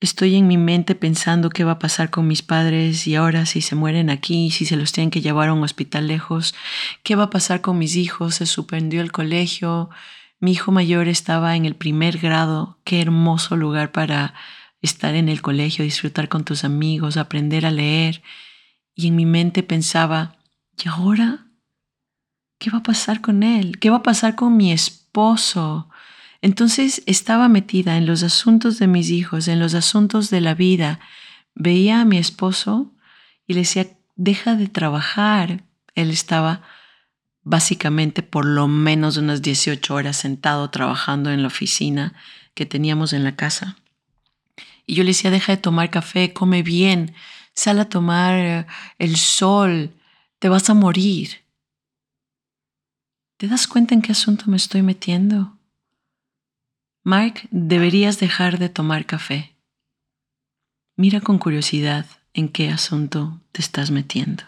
Estoy 0.00 0.36
en 0.36 0.46
mi 0.46 0.56
mente 0.58 0.94
pensando 0.94 1.50
qué 1.50 1.64
va 1.64 1.72
a 1.72 1.78
pasar 1.80 2.10
con 2.10 2.28
mis 2.28 2.42
padres 2.42 3.08
y 3.08 3.16
ahora 3.16 3.46
si 3.46 3.60
se 3.60 3.74
mueren 3.74 4.10
aquí, 4.10 4.52
si 4.52 4.64
se 4.64 4.76
los 4.76 4.92
tienen 4.92 5.10
que 5.10 5.20
llevar 5.20 5.48
a 5.48 5.54
un 5.54 5.64
hospital 5.64 6.06
lejos, 6.06 6.54
qué 7.02 7.16
va 7.16 7.24
a 7.24 7.30
pasar 7.30 7.62
con 7.62 7.78
mis 7.78 7.96
hijos, 7.96 8.36
se 8.36 8.46
suspendió 8.46 9.00
el 9.00 9.10
colegio, 9.10 9.90
mi 10.38 10.52
hijo 10.52 10.70
mayor 10.70 11.08
estaba 11.08 11.56
en 11.56 11.64
el 11.64 11.74
primer 11.74 12.18
grado, 12.18 12.78
qué 12.84 13.00
hermoso 13.00 13.56
lugar 13.56 13.90
para 13.90 14.34
estar 14.82 15.14
en 15.14 15.28
el 15.28 15.42
colegio, 15.42 15.84
disfrutar 15.84 16.28
con 16.28 16.44
tus 16.44 16.64
amigos, 16.64 17.16
aprender 17.16 17.66
a 17.66 17.70
leer. 17.70 18.22
Y 18.94 19.08
en 19.08 19.16
mi 19.16 19.26
mente 19.26 19.62
pensaba, 19.62 20.36
¿y 20.82 20.88
ahora? 20.88 21.46
¿Qué 22.58 22.70
va 22.70 22.78
a 22.78 22.82
pasar 22.82 23.20
con 23.20 23.42
él? 23.42 23.78
¿Qué 23.78 23.90
va 23.90 23.98
a 23.98 24.02
pasar 24.02 24.34
con 24.34 24.56
mi 24.56 24.72
esposo? 24.72 25.88
Entonces 26.42 27.02
estaba 27.06 27.48
metida 27.48 27.96
en 27.96 28.06
los 28.06 28.22
asuntos 28.22 28.78
de 28.78 28.86
mis 28.86 29.10
hijos, 29.10 29.48
en 29.48 29.60
los 29.60 29.74
asuntos 29.74 30.30
de 30.30 30.40
la 30.40 30.54
vida. 30.54 31.00
Veía 31.54 32.00
a 32.00 32.04
mi 32.04 32.18
esposo 32.18 32.92
y 33.46 33.54
le 33.54 33.60
decía, 33.60 33.88
deja 34.16 34.54
de 34.54 34.68
trabajar. 34.68 35.64
Él 35.94 36.10
estaba 36.10 36.62
básicamente 37.42 38.22
por 38.22 38.44
lo 38.44 38.68
menos 38.68 39.16
unas 39.16 39.42
18 39.42 39.94
horas 39.94 40.16
sentado 40.16 40.68
trabajando 40.70 41.30
en 41.30 41.42
la 41.42 41.48
oficina 41.48 42.14
que 42.54 42.66
teníamos 42.66 43.12
en 43.12 43.24
la 43.24 43.36
casa. 43.36 43.76
Y 44.88 44.94
yo 44.94 45.04
le 45.04 45.10
decía, 45.10 45.30
deja 45.30 45.54
de 45.54 45.60
tomar 45.60 45.90
café, 45.90 46.32
come 46.32 46.62
bien, 46.62 47.14
sal 47.54 47.78
a 47.78 47.90
tomar 47.90 48.66
el 48.96 49.16
sol, 49.16 49.94
te 50.38 50.48
vas 50.48 50.70
a 50.70 50.74
morir. 50.74 51.44
¿Te 53.36 53.48
das 53.48 53.66
cuenta 53.66 53.94
en 53.94 54.00
qué 54.00 54.12
asunto 54.12 54.44
me 54.46 54.56
estoy 54.56 54.80
metiendo? 54.80 55.58
Mark, 57.04 57.48
deberías 57.50 58.18
dejar 58.18 58.58
de 58.58 58.70
tomar 58.70 59.04
café. 59.04 59.58
Mira 60.96 61.20
con 61.20 61.38
curiosidad 61.38 62.06
en 62.32 62.48
qué 62.48 62.70
asunto 62.70 63.42
te 63.52 63.60
estás 63.60 63.90
metiendo. 63.90 64.44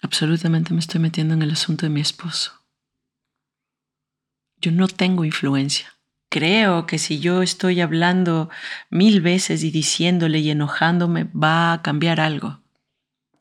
Absolutamente 0.00 0.72
me 0.72 0.80
estoy 0.80 0.98
metiendo 0.98 1.34
en 1.34 1.42
el 1.42 1.50
asunto 1.50 1.84
de 1.84 1.90
mi 1.90 2.00
esposo. 2.00 2.64
Yo 4.56 4.72
no 4.72 4.88
tengo 4.88 5.26
influencia. 5.26 5.99
Creo 6.30 6.86
que 6.86 6.98
si 6.98 7.20
yo 7.20 7.42
estoy 7.42 7.82
hablando 7.82 8.48
mil 8.88 9.20
veces 9.20 9.62
y 9.62 9.70
diciéndole 9.70 10.38
y 10.38 10.50
enojándome, 10.50 11.24
va 11.24 11.74
a 11.74 11.82
cambiar 11.82 12.20
algo. 12.20 12.62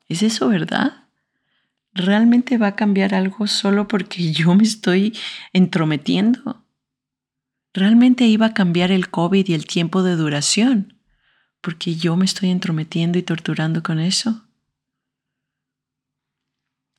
¿Es 0.08 0.24
eso 0.24 0.50
verdad? 0.50 1.10
¿realmente 1.94 2.58
va 2.58 2.68
a 2.68 2.76
cambiar 2.76 3.14
algo 3.14 3.48
solo 3.48 3.88
porque 3.88 4.32
yo 4.32 4.56
me 4.56 4.64
estoy 4.64 5.18
entrometiendo? 5.54 6.66
¿Realmente 7.74 8.26
iba 8.26 8.48
a 8.48 8.54
cambiar 8.54 8.92
el 8.92 9.10
COVID 9.10 9.48
y 9.48 9.54
el 9.54 9.66
tiempo 9.66 10.04
de 10.04 10.16
duración 10.16 11.00
porque 11.62 11.96
yo 11.96 12.16
me 12.16 12.26
estoy 12.26 12.50
entrometiendo 12.50 13.20
y 13.20 13.24
torturando 13.24 13.84
con 13.84 14.00
eso? 14.00 14.48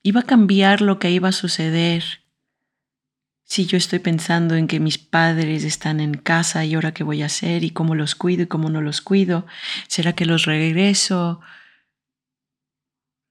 ¿Iba 0.02 0.20
a 0.20 0.24
cambiar 0.24 0.80
lo 0.80 0.98
que 0.98 1.10
iba 1.10 1.28
a 1.28 1.32
suceder 1.32 2.19
si 3.50 3.66
yo 3.66 3.76
estoy 3.76 3.98
pensando 3.98 4.54
en 4.54 4.68
que 4.68 4.78
mis 4.78 4.96
padres 4.96 5.64
están 5.64 5.98
en 5.98 6.14
casa 6.14 6.64
y 6.64 6.74
ahora 6.74 6.94
qué 6.94 7.02
voy 7.02 7.22
a 7.22 7.26
hacer 7.26 7.64
y 7.64 7.70
cómo 7.70 7.96
los 7.96 8.14
cuido 8.14 8.44
y 8.44 8.46
cómo 8.46 8.70
no 8.70 8.80
los 8.80 9.00
cuido? 9.00 9.44
¿Será 9.88 10.12
que 10.14 10.24
los 10.24 10.44
regreso? 10.44 11.40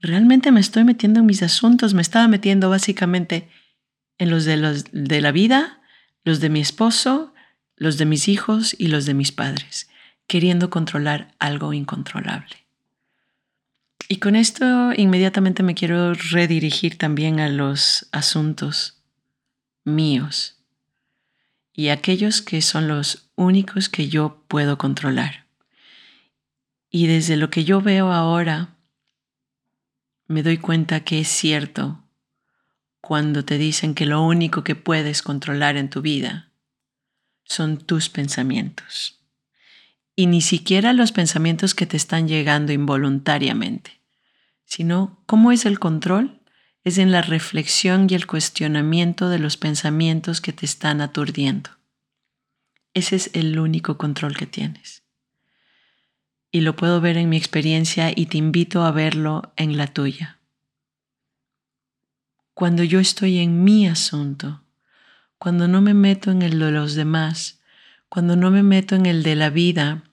realmente 0.02 0.52
me 0.52 0.60
estoy 0.60 0.84
metiendo 0.84 1.20
en 1.20 1.26
mis 1.26 1.44
asuntos, 1.44 1.94
me 1.94 2.02
estaba 2.02 2.28
metiendo 2.28 2.70
básicamente 2.70 3.50
en 4.18 4.30
los 4.30 4.46
de, 4.46 4.58
los 4.58 4.86
de 4.92 5.22
la 5.22 5.32
vida, 5.32 5.82
los 6.24 6.40
de 6.40 6.50
mi 6.50 6.60
esposo, 6.62 7.34
los 7.76 7.98
de 7.98 8.06
mis 8.06 8.28
hijos 8.28 8.76
y 8.78 8.88
los 8.88 9.06
de 9.06 9.14
mis 9.14 9.32
padres, 9.32 9.90
queriendo 10.28 10.70
controlar 10.70 11.36
algo 11.40 11.74
incontrolable. 11.74 12.68
Y 14.08 14.18
con 14.18 14.36
esto 14.36 14.94
inmediatamente 14.94 15.64
me 15.64 15.76
quiero 15.76 16.14
redirigir 16.14 16.98
también 16.98 17.40
a 17.40 17.50
los 17.50 18.08
asuntos 18.12 18.99
míos 19.90 20.60
y 21.74 21.90
aquellos 21.90 22.42
que 22.42 22.62
son 22.62 22.88
los 22.88 23.30
únicos 23.36 23.90
que 23.90 24.10
yo 24.10 24.44
puedo 24.48 24.78
controlar. 24.78 25.46
Y 26.90 27.08
desde 27.08 27.38
lo 27.38 27.50
que 27.50 27.64
yo 27.64 27.82
veo 27.82 28.12
ahora, 28.12 28.76
me 30.28 30.44
doy 30.44 30.58
cuenta 30.58 31.02
que 31.02 31.22
es 31.22 31.28
cierto 31.28 32.04
cuando 33.02 33.46
te 33.46 33.58
dicen 33.58 33.96
que 33.96 34.06
lo 34.06 34.22
único 34.22 34.64
que 34.64 34.76
puedes 34.76 35.22
controlar 35.22 35.78
en 35.78 35.90
tu 35.90 36.02
vida 36.02 36.52
son 37.46 37.78
tus 37.78 38.10
pensamientos. 38.10 39.20
Y 40.16 40.28
ni 40.28 40.42
siquiera 40.42 40.92
los 40.94 41.12
pensamientos 41.12 41.74
que 41.74 41.86
te 41.86 41.96
están 41.96 42.28
llegando 42.28 42.74
involuntariamente, 42.74 44.02
sino 44.66 45.24
cómo 45.26 45.52
es 45.52 45.66
el 45.66 45.80
control 45.80 46.39
es 46.84 46.98
en 46.98 47.12
la 47.12 47.22
reflexión 47.22 48.08
y 48.10 48.16
el 48.16 48.26
cuestionamiento 48.26 49.30
de 49.30 49.40
los 49.40 49.58
pensamientos 49.58 50.42
que 50.42 50.54
te 50.54 50.66
están 50.66 51.02
aturdiendo. 51.02 51.72
Ese 52.94 53.16
es 53.16 53.30
el 53.34 53.60
único 53.60 53.98
control 53.98 54.36
que 54.36 54.48
tienes. 54.48 55.04
Y 56.52 56.62
lo 56.62 56.76
puedo 56.76 57.02
ver 57.02 57.18
en 57.18 57.30
mi 57.30 57.38
experiencia 57.38 58.12
y 58.16 58.26
te 58.26 58.38
invito 58.38 58.84
a 58.84 58.92
verlo 58.92 59.54
en 59.56 59.78
la 59.78 59.88
tuya. 59.88 60.40
Cuando 62.54 62.84
yo 62.84 63.00
estoy 63.00 63.38
en 63.40 63.64
mi 63.64 63.88
asunto, 63.88 64.64
cuando 65.38 65.68
no 65.68 65.82
me 65.82 65.94
meto 65.94 66.32
en 66.32 66.42
el 66.42 66.60
de 66.60 66.72
los 66.72 66.96
demás, 66.96 67.62
cuando 68.10 68.36
no 68.36 68.52
me 68.52 68.64
meto 68.64 68.96
en 68.96 69.06
el 69.06 69.24
de 69.24 69.36
la 69.36 69.50
vida, 69.50 70.04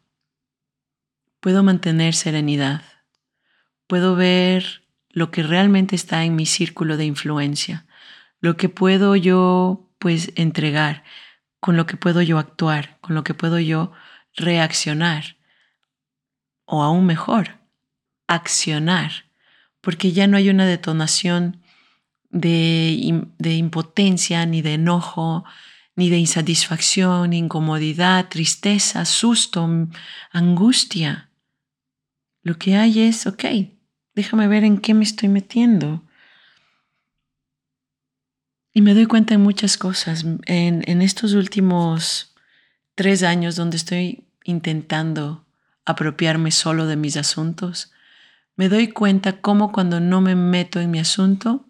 puedo 1.40 1.62
mantener 1.62 2.14
serenidad, 2.14 2.82
puedo 3.86 4.14
ver 4.14 4.85
lo 5.16 5.30
que 5.30 5.42
realmente 5.42 5.96
está 5.96 6.24
en 6.24 6.36
mi 6.36 6.44
círculo 6.44 6.98
de 6.98 7.06
influencia, 7.06 7.86
lo 8.38 8.58
que 8.58 8.68
puedo 8.68 9.16
yo 9.16 9.88
pues 9.98 10.30
entregar, 10.36 11.04
con 11.58 11.78
lo 11.78 11.86
que 11.86 11.96
puedo 11.96 12.20
yo 12.20 12.38
actuar, 12.38 12.98
con 13.00 13.14
lo 13.14 13.24
que 13.24 13.32
puedo 13.32 13.58
yo 13.58 13.92
reaccionar, 14.34 15.38
o 16.66 16.82
aún 16.82 17.06
mejor, 17.06 17.60
accionar, 18.26 19.24
porque 19.80 20.12
ya 20.12 20.26
no 20.26 20.36
hay 20.36 20.50
una 20.50 20.66
detonación 20.66 21.62
de, 22.28 23.24
de 23.38 23.54
impotencia, 23.54 24.44
ni 24.44 24.60
de 24.60 24.74
enojo, 24.74 25.46
ni 25.94 26.10
de 26.10 26.18
insatisfacción, 26.18 27.32
incomodidad, 27.32 28.28
tristeza, 28.28 29.06
susto, 29.06 29.66
angustia. 30.30 31.30
Lo 32.42 32.58
que 32.58 32.76
hay 32.76 33.00
es, 33.00 33.26
ok, 33.26 33.75
Déjame 34.16 34.48
ver 34.48 34.64
en 34.64 34.78
qué 34.78 34.94
me 34.94 35.04
estoy 35.04 35.28
metiendo. 35.28 36.02
Y 38.72 38.80
me 38.80 38.94
doy 38.94 39.04
cuenta 39.04 39.34
en 39.34 39.42
muchas 39.42 39.76
cosas. 39.76 40.24
En, 40.46 41.02
estos 41.02 41.34
últimos 41.34 42.34
tres 42.94 43.22
años 43.22 43.56
donde 43.56 43.76
estoy 43.76 44.26
intentando 44.44 45.46
apropiarme 45.84 46.50
solo 46.50 46.86
de 46.86 46.96
mis 46.96 47.18
asuntos, 47.18 47.92
me 48.56 48.70
doy 48.70 48.88
cuenta 48.88 49.42
cómo 49.42 49.70
cuando 49.70 50.00
no 50.00 50.22
me 50.22 50.34
meto 50.34 50.80
en 50.80 50.90
mi 50.90 50.98
asunto, 50.98 51.66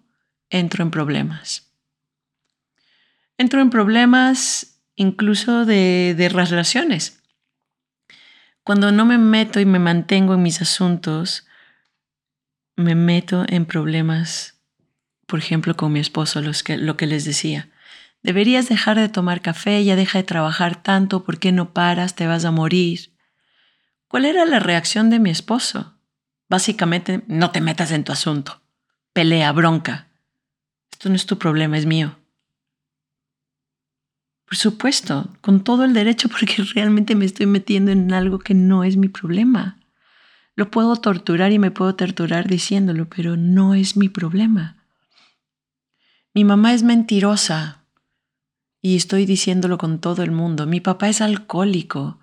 entro 0.49 0.85
en 0.85 0.93
problemas. 0.93 1.73
Entro 3.39 3.61
en 3.61 3.71
problemas 3.71 4.79
incluso 4.95 5.65
de, 5.65 6.15
de 6.17 6.29
relaciones. 6.29 7.21
Cuando 8.63 8.93
no 8.93 9.05
me 9.05 9.19
meto 9.19 9.59
y 9.59 9.67
me 9.67 9.81
mantengo 9.81 10.35
en 10.35 10.43
mis 10.43 10.63
asuntos, 10.63 11.47
me 12.77 12.95
meto 12.95 13.45
en 13.49 13.65
problemas, 13.65 14.61
por 15.27 15.39
ejemplo, 15.39 15.77
con 15.77 15.93
mi 15.93 16.01
esposo, 16.01 16.41
los 16.43 16.63
que, 16.63 16.77
lo 16.77 16.97
que 16.97 17.07
les 17.07 17.25
decía. 17.25 17.71
Deberías 18.23 18.69
dejar 18.69 18.99
de 18.99 19.09
tomar 19.09 19.41
café, 19.41 19.83
ya 19.85 19.97
deja 19.97 20.19
de 20.19 20.25
trabajar 20.25 20.83
tanto, 20.83 21.25
¿por 21.25 21.39
qué 21.39 21.53
no 21.53 21.73
paras? 21.73 22.15
Te 22.15 22.27
vas 22.27 22.45
a 22.45 22.51
morir. 22.51 23.13
¿Cuál 24.09 24.25
era 24.25 24.45
la 24.45 24.61
reacción 24.61 25.11
de 25.11 25.19
mi 25.19 25.31
esposo? 25.31 25.99
Básicamente, 26.49 27.23
no 27.27 27.51
te 27.51 27.61
metas 27.61 27.91
en 27.91 28.05
tu 28.05 28.13
asunto. 28.13 28.63
Pelea, 29.13 29.51
bronca. 29.53 30.09
Esto 30.93 31.09
no 31.09 31.17
es 31.17 31.27
tu 31.27 31.39
problema, 31.39 31.77
es 31.79 31.87
mío. 31.87 32.17
Por 34.47 34.57
supuesto, 34.57 35.37
con 35.41 35.65
todo 35.65 35.85
el 35.85 35.93
derecho 35.93 36.29
porque 36.31 36.63
realmente 36.75 37.15
me 37.15 37.25
estoy 37.25 37.47
metiendo 37.47 37.91
en 37.91 38.13
algo 38.13 38.39
que 38.39 38.55
no 38.55 38.85
es 38.85 38.97
mi 38.97 39.09
problema. 39.09 39.76
Lo 40.57 40.71
puedo 40.71 40.97
torturar 40.97 41.53
y 41.53 41.59
me 41.59 41.71
puedo 41.71 41.95
torturar 41.95 42.49
diciéndolo, 42.49 43.09
pero 43.09 43.37
no 43.37 43.75
es 43.75 43.97
mi 43.97 44.09
problema. 44.09 44.77
Mi 46.33 46.45
mamá 46.45 46.73
es 46.73 46.83
mentirosa 46.83 47.85
y 48.81 48.97
estoy 48.97 49.27
diciéndolo 49.27 49.77
con 49.77 50.01
todo 50.01 50.23
el 50.23 50.31
mundo. 50.31 50.67
Mi 50.67 50.81
papá 50.81 51.11
es 51.11 51.21
alcohólico 51.21 52.19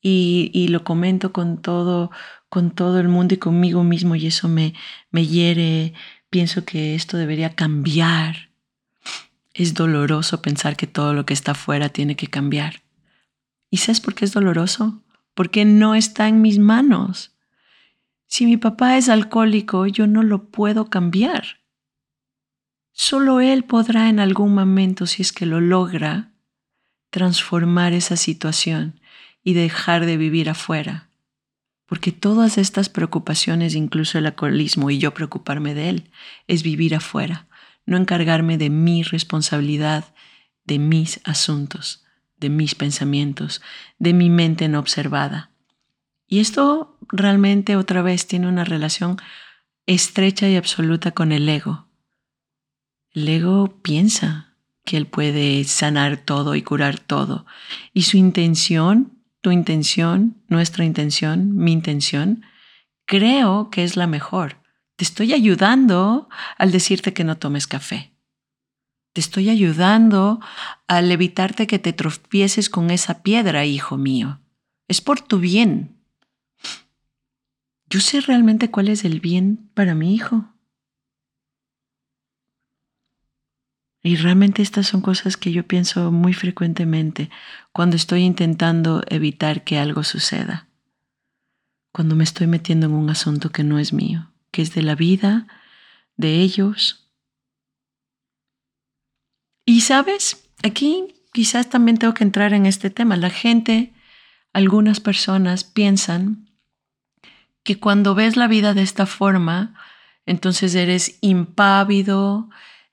y, 0.00 0.68
lo 0.68 0.84
comento 0.84 1.32
con 1.32 1.60
todo, 1.60 2.10
con 2.48 2.70
todo 2.70 3.00
el 3.00 3.08
mundo 3.08 3.34
y 3.34 3.38
conmigo 3.38 3.82
mismo 3.82 4.14
y 4.14 4.26
eso 4.28 4.48
me, 4.48 4.74
me 5.10 5.26
hiere. 5.26 5.92
Pienso 6.30 6.64
que 6.64 6.94
esto 6.94 7.16
debería 7.16 7.54
cambiar. 7.54 8.50
Es 9.54 9.74
doloroso 9.74 10.40
pensar 10.40 10.76
que 10.76 10.86
todo 10.86 11.14
lo 11.14 11.26
que 11.26 11.34
está 11.34 11.52
afuera 11.52 11.88
tiene 11.88 12.14
que 12.14 12.28
cambiar. 12.28 12.82
¿Y 13.70 13.78
sabes 13.78 14.00
por 14.00 14.14
qué 14.14 14.24
es 14.24 14.32
doloroso? 14.32 15.02
Porque 15.34 15.64
no 15.64 15.94
está 15.94 16.28
en 16.28 16.42
mis 16.42 16.58
manos. 16.58 17.32
Si 18.32 18.46
mi 18.46 18.56
papá 18.56 18.96
es 18.96 19.10
alcohólico, 19.10 19.86
yo 19.86 20.06
no 20.06 20.22
lo 20.22 20.44
puedo 20.44 20.88
cambiar. 20.88 21.60
Solo 22.90 23.40
él 23.40 23.62
podrá 23.64 24.08
en 24.08 24.20
algún 24.20 24.54
momento, 24.54 25.06
si 25.06 25.20
es 25.20 25.34
que 25.34 25.44
lo 25.44 25.60
logra, 25.60 26.32
transformar 27.10 27.92
esa 27.92 28.16
situación 28.16 29.02
y 29.44 29.52
dejar 29.52 30.06
de 30.06 30.16
vivir 30.16 30.48
afuera. 30.48 31.10
Porque 31.84 32.10
todas 32.10 32.56
estas 32.56 32.88
preocupaciones, 32.88 33.74
incluso 33.74 34.16
el 34.16 34.24
alcoholismo 34.24 34.88
y 34.88 34.96
yo 34.96 35.12
preocuparme 35.12 35.74
de 35.74 35.90
él, 35.90 36.10
es 36.46 36.62
vivir 36.62 36.94
afuera, 36.94 37.48
no 37.84 37.98
encargarme 37.98 38.56
de 38.56 38.70
mi 38.70 39.02
responsabilidad, 39.02 40.06
de 40.64 40.78
mis 40.78 41.20
asuntos, 41.24 42.06
de 42.38 42.48
mis 42.48 42.74
pensamientos, 42.74 43.60
de 43.98 44.14
mi 44.14 44.30
mente 44.30 44.70
no 44.70 44.78
observada. 44.78 45.51
Y 46.32 46.40
esto 46.40 46.96
realmente 47.10 47.76
otra 47.76 48.00
vez 48.00 48.26
tiene 48.26 48.48
una 48.48 48.64
relación 48.64 49.18
estrecha 49.84 50.48
y 50.48 50.56
absoluta 50.56 51.10
con 51.10 51.30
el 51.30 51.46
ego. 51.46 51.88
El 53.10 53.28
ego 53.28 53.82
piensa 53.82 54.56
que 54.86 54.96
él 54.96 55.06
puede 55.06 55.62
sanar 55.64 56.16
todo 56.16 56.54
y 56.54 56.62
curar 56.62 56.98
todo. 56.98 57.44
Y 57.92 58.04
su 58.04 58.16
intención, 58.16 59.12
tu 59.42 59.50
intención, 59.50 60.42
nuestra 60.48 60.86
intención, 60.86 61.54
mi 61.54 61.70
intención, 61.70 62.46
creo 63.04 63.68
que 63.68 63.84
es 63.84 63.96
la 63.96 64.06
mejor. 64.06 64.56
Te 64.96 65.04
estoy 65.04 65.34
ayudando 65.34 66.30
al 66.56 66.72
decirte 66.72 67.12
que 67.12 67.24
no 67.24 67.36
tomes 67.36 67.66
café. 67.66 68.14
Te 69.12 69.20
estoy 69.20 69.50
ayudando 69.50 70.40
al 70.86 71.12
evitarte 71.12 71.66
que 71.66 71.78
te 71.78 71.92
tropieces 71.92 72.70
con 72.70 72.90
esa 72.90 73.22
piedra, 73.22 73.66
hijo 73.66 73.98
mío. 73.98 74.40
Es 74.88 75.02
por 75.02 75.20
tu 75.20 75.38
bien 75.38 75.98
yo 77.92 78.00
sé 78.00 78.22
realmente 78.22 78.70
cuál 78.70 78.88
es 78.88 79.04
el 79.04 79.20
bien 79.20 79.68
para 79.74 79.94
mi 79.94 80.14
hijo. 80.14 80.46
Y 84.02 84.16
realmente 84.16 84.62
estas 84.62 84.86
son 84.86 85.02
cosas 85.02 85.36
que 85.36 85.52
yo 85.52 85.66
pienso 85.66 86.10
muy 86.10 86.32
frecuentemente 86.32 87.28
cuando 87.70 87.96
estoy 87.96 88.22
intentando 88.22 89.02
evitar 89.08 89.62
que 89.62 89.78
algo 89.78 90.04
suceda. 90.04 90.68
Cuando 91.92 92.16
me 92.16 92.24
estoy 92.24 92.46
metiendo 92.46 92.86
en 92.86 92.94
un 92.94 93.10
asunto 93.10 93.50
que 93.50 93.62
no 93.62 93.78
es 93.78 93.92
mío, 93.92 94.32
que 94.52 94.62
es 94.62 94.74
de 94.74 94.80
la 94.80 94.94
vida, 94.94 95.46
de 96.16 96.36
ellos. 96.36 97.12
Y 99.66 99.82
sabes, 99.82 100.48
aquí 100.62 101.26
quizás 101.34 101.68
también 101.68 101.98
tengo 101.98 102.14
que 102.14 102.24
entrar 102.24 102.54
en 102.54 102.64
este 102.64 102.88
tema. 102.88 103.18
La 103.18 103.28
gente, 103.28 103.92
algunas 104.54 104.98
personas 104.98 105.64
piensan 105.64 106.51
que 107.62 107.78
cuando 107.78 108.14
ves 108.14 108.36
la 108.36 108.48
vida 108.48 108.74
de 108.74 108.82
esta 108.82 109.06
forma, 109.06 109.74
entonces 110.26 110.74
eres 110.74 111.18
impávido, 111.20 112.50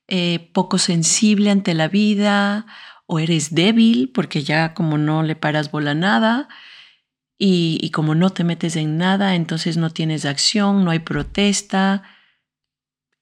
eh, 0.08 0.50
poco 0.54 0.78
sensible 0.78 1.52
ante 1.52 1.74
la 1.74 1.88
vida, 1.88 2.66
o 3.06 3.20
eres 3.20 3.56
débil 3.56 4.12
porque 4.14 4.44
ya 4.44 4.74
como 4.74 4.98
no 4.98 5.24
le 5.24 5.36
paras 5.36 5.72
bola 5.72 5.94
nada, 5.94 6.48
y 7.42 7.90
como 7.92 8.16
no 8.16 8.32
te 8.32 8.44
metes 8.44 8.76
en 8.76 8.98
nada, 8.98 9.34
entonces 9.36 9.78
no 9.78 9.92
tienes 9.92 10.26
acción, 10.26 10.84
no 10.84 10.92
hay 10.92 11.00
protesta. 11.00 12.04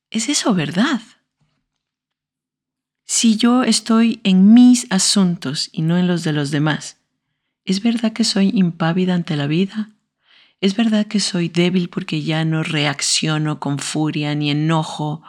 ¿Es 0.09 0.27
eso 0.27 0.55
verdad? 0.55 1.01
Si 3.05 3.37
yo 3.37 3.63
estoy 3.63 4.19
en 4.23 4.53
mis 4.53 4.87
asuntos 4.89 5.69
y 5.71 5.83
no 5.83 5.97
en 5.97 6.07
los 6.07 6.23
de 6.23 6.33
los 6.33 6.49
demás, 6.51 6.97
¿es 7.63 7.83
verdad 7.83 8.11
que 8.11 8.23
soy 8.23 8.51
impávida 8.53 9.13
ante 9.13 9.37
la 9.37 9.47
vida? 9.47 9.96
Es 10.59 10.75
verdad 10.75 11.05
que 11.05 11.19
soy 11.19 11.49
débil 11.49 11.89
porque 11.89 12.23
ya 12.23 12.43
no 12.43 12.63
reacciono 12.63 13.59
con 13.59 13.77
furia, 13.77 14.33
ni 14.33 14.49
enojo, 14.49 15.21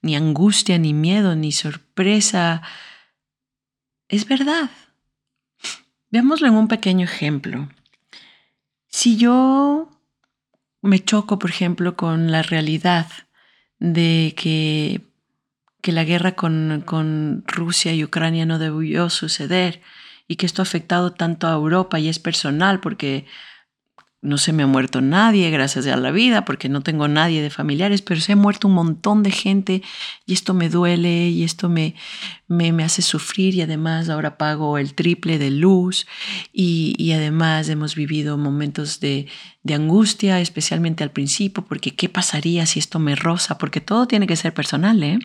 ni 0.00 0.14
angustia, 0.14 0.78
ni 0.78 0.94
miedo, 0.94 1.34
ni 1.34 1.50
sorpresa. 1.50 2.62
Es 4.08 4.28
verdad. 4.28 4.70
Veámoslo 6.10 6.46
en 6.46 6.54
un 6.54 6.68
pequeño 6.68 7.04
ejemplo. 7.04 7.68
Si 8.86 9.16
yo 9.16 9.90
me 10.82 11.02
choco, 11.02 11.38
por 11.38 11.50
ejemplo, 11.50 11.96
con 11.96 12.30
la 12.30 12.42
realidad 12.42 13.08
de 13.80 14.34
que, 14.36 15.00
que 15.82 15.90
la 15.90 16.04
guerra 16.04 16.36
con, 16.36 16.84
con 16.86 17.42
Rusia 17.48 17.92
y 17.92 18.04
Ucrania 18.04 18.46
no 18.46 18.60
debió 18.60 19.10
suceder 19.10 19.82
y 20.28 20.36
que 20.36 20.46
esto 20.46 20.62
ha 20.62 20.64
afectado 20.64 21.12
tanto 21.12 21.48
a 21.48 21.52
Europa 21.54 21.98
y 21.98 22.08
es 22.08 22.20
personal 22.20 22.78
porque 22.80 23.26
no 24.26 24.38
se 24.38 24.52
me 24.52 24.64
ha 24.64 24.66
muerto 24.66 25.00
nadie, 25.00 25.50
gracias 25.50 25.86
a 25.86 25.96
la 25.96 26.10
vida, 26.10 26.44
porque 26.44 26.68
no 26.68 26.82
tengo 26.82 27.06
nadie 27.06 27.42
de 27.42 27.48
familiares, 27.48 28.02
pero 28.02 28.20
se 28.20 28.32
ha 28.32 28.36
muerto 28.36 28.66
un 28.66 28.74
montón 28.74 29.22
de 29.22 29.30
gente 29.30 29.82
y 30.26 30.32
esto 30.32 30.52
me 30.52 30.68
duele 30.68 31.28
y 31.28 31.44
esto 31.44 31.68
me, 31.68 31.94
me, 32.48 32.82
hace 32.82 33.02
sufrir 33.02 33.54
y 33.54 33.62
además 33.62 34.08
ahora 34.08 34.36
pago 34.36 34.78
el 34.78 34.94
triple 34.94 35.38
de 35.38 35.52
luz 35.52 36.06
y, 36.52 37.12
además 37.12 37.68
hemos 37.68 37.94
vivido 37.94 38.36
momentos 38.36 38.98
de, 38.98 39.28
de 39.62 39.74
angustia, 39.74 40.40
especialmente 40.40 41.04
al 41.04 41.12
principio, 41.12 41.64
porque 41.64 41.94
¿qué 41.94 42.08
pasaría 42.08 42.66
si 42.66 42.80
esto 42.80 42.98
me 42.98 43.14
roza? 43.14 43.58
Porque 43.58 43.80
todo 43.80 44.08
tiene 44.08 44.26
que 44.26 44.36
ser 44.36 44.52
personal, 44.52 45.02
¿eh? 45.02 45.18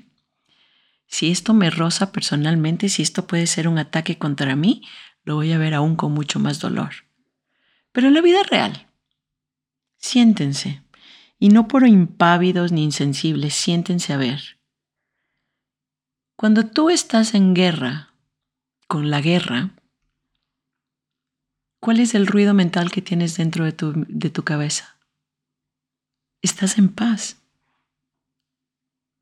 Si 1.08 1.32
esto 1.32 1.54
me 1.54 1.72
roza 1.72 2.12
personalmente, 2.12 2.88
si 2.88 3.02
esto 3.02 3.26
puede 3.28 3.48
ser 3.48 3.68
un 3.68 3.80
ataque 3.80 4.18
contra 4.18 4.56
mí, 4.56 4.84
lo 5.24 5.36
voy 5.36 5.52
a 5.52 5.58
ver 5.58 5.74
aún 5.74 5.96
con 5.96 6.14
mucho 6.14 6.40
más 6.40 6.60
dolor. 6.60 6.92
Pero 7.92 8.08
en 8.08 8.14
la 8.14 8.22
vida 8.22 8.44
real, 8.50 8.88
Siéntense, 10.02 10.84
y 11.38 11.50
no 11.50 11.68
por 11.68 11.88
impávidos 11.88 12.72
ni 12.72 12.84
insensibles, 12.84 13.54
siéntense 13.54 14.14
a 14.14 14.18
ver. 14.18 14.60
Cuando 16.36 16.66
tú 16.66 16.90
estás 16.90 17.36
en 17.36 17.54
guerra, 17.54 18.16
con 18.88 19.12
la 19.12 19.22
guerra, 19.22 19.76
¿cuál 21.80 22.00
es 22.00 22.16
el 22.16 22.26
ruido 22.26 22.54
mental 22.54 22.92
que 22.92 23.02
tienes 23.02 23.38
dentro 23.38 23.64
de 23.64 23.72
tu, 23.72 23.94
de 24.08 24.30
tu 24.32 24.44
cabeza? 24.44 24.98
Estás 26.42 26.80
en 26.80 26.90
paz. 26.90 27.38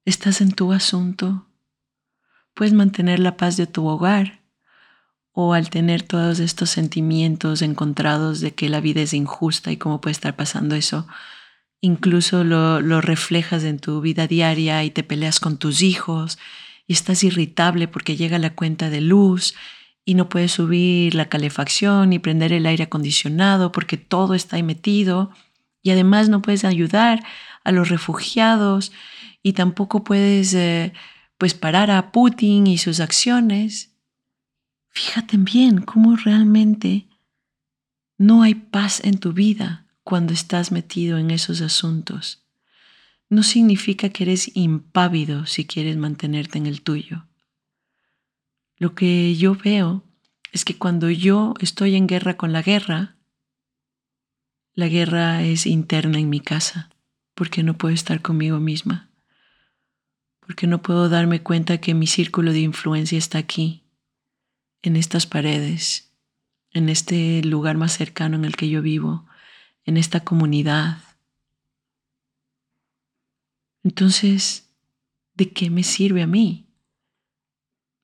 Estás 0.05 0.39
en 0.39 0.53
tu 0.53 0.71
asunto. 0.71 1.45
Puedes 2.53 2.73
mantener 2.73 3.19
la 3.19 3.35
paz 3.35 3.57
de 3.57 3.67
tu 3.67 3.85
hogar 3.85 4.38
o 5.31 5.53
al 5.53 5.69
tener 5.69 6.01
todos 6.03 6.39
estos 6.39 6.69
sentimientos 6.69 7.61
encontrados 7.61 8.39
de 8.39 8.53
que 8.53 8.69
la 8.69 8.81
vida 8.81 9.01
es 9.01 9.13
injusta 9.13 9.71
y 9.71 9.77
cómo 9.77 10.01
puede 10.01 10.13
estar 10.13 10.35
pasando 10.35 10.75
eso, 10.75 11.07
incluso 11.81 12.43
lo, 12.43 12.81
lo, 12.81 13.01
reflejas 13.01 13.63
en 13.63 13.79
tu 13.79 14.01
vida 14.01 14.27
diaria 14.27 14.83
y 14.83 14.91
te 14.91 15.03
peleas 15.03 15.39
con 15.39 15.57
tus 15.57 15.81
hijos 15.81 16.37
y 16.87 16.93
estás 16.93 17.23
irritable 17.23 17.87
porque 17.87 18.17
llega 18.17 18.39
la 18.39 18.55
cuenta 18.55 18.89
de 18.89 19.01
luz 19.01 19.55
y 20.03 20.15
no 20.15 20.27
puedes 20.27 20.53
subir 20.53 21.13
la 21.13 21.29
calefacción 21.29 22.13
y 22.13 22.19
prender 22.19 22.51
el 22.51 22.65
aire 22.65 22.85
acondicionado 22.85 23.71
porque 23.71 23.95
todo 23.95 24.33
está 24.33 24.55
ahí 24.55 24.63
metido 24.63 25.31
y 25.83 25.91
además 25.91 26.29
no 26.29 26.41
puedes 26.41 26.65
ayudar 26.65 27.23
a 27.63 27.71
los 27.71 27.89
refugiados 27.89 28.91
y 29.43 29.53
tampoco 29.53 30.03
puedes 30.03 30.53
eh, 30.53 30.93
pues 31.37 31.53
parar 31.53 31.91
a 31.91 32.11
Putin 32.11 32.67
y 32.67 32.77
sus 32.77 32.99
acciones 32.99 33.88
Fíjate 34.89 35.37
bien 35.37 35.81
cómo 35.81 36.15
realmente 36.15 37.07
no 38.17 38.41
hay 38.41 38.55
paz 38.55 39.01
en 39.03 39.17
tu 39.17 39.33
vida 39.33 39.85
cuando 40.03 40.33
estás 40.33 40.71
metido 40.71 41.17
en 41.17 41.31
esos 41.31 41.61
asuntos. 41.61 42.43
No 43.29 43.43
significa 43.43 44.09
que 44.09 44.23
eres 44.23 44.51
impávido 44.55 45.45
si 45.45 45.65
quieres 45.65 45.97
mantenerte 45.97 46.57
en 46.57 46.65
el 46.65 46.81
tuyo. 46.81 47.27
Lo 48.77 48.95
que 48.95 49.35
yo 49.35 49.55
veo 49.55 50.03
es 50.51 50.65
que 50.65 50.77
cuando 50.77 51.09
yo 51.09 51.53
estoy 51.59 51.95
en 51.95 52.07
guerra 52.07 52.37
con 52.37 52.51
la 52.51 52.61
guerra, 52.61 53.17
la 54.73 54.87
guerra 54.87 55.43
es 55.43 55.65
interna 55.65 56.19
en 56.19 56.29
mi 56.29 56.39
casa, 56.39 56.89
porque 57.35 57.61
no 57.63 57.77
puedo 57.77 57.93
estar 57.93 58.21
conmigo 58.21 58.59
misma, 58.59 59.11
porque 60.39 60.65
no 60.65 60.81
puedo 60.81 61.09
darme 61.09 61.43
cuenta 61.43 61.79
que 61.79 61.93
mi 61.93 62.07
círculo 62.07 62.51
de 62.51 62.61
influencia 62.61 63.17
está 63.17 63.37
aquí 63.37 63.83
en 64.81 64.95
estas 64.95 65.25
paredes, 65.25 66.13
en 66.71 66.89
este 66.89 67.43
lugar 67.43 67.77
más 67.77 67.93
cercano 67.93 68.35
en 68.35 68.45
el 68.45 68.55
que 68.55 68.69
yo 68.69 68.81
vivo, 68.81 69.25
en 69.85 69.97
esta 69.97 70.21
comunidad. 70.21 70.97
Entonces, 73.83 74.69
¿de 75.33 75.51
qué 75.51 75.69
me 75.69 75.83
sirve 75.83 76.21
a 76.21 76.27
mí? 76.27 76.67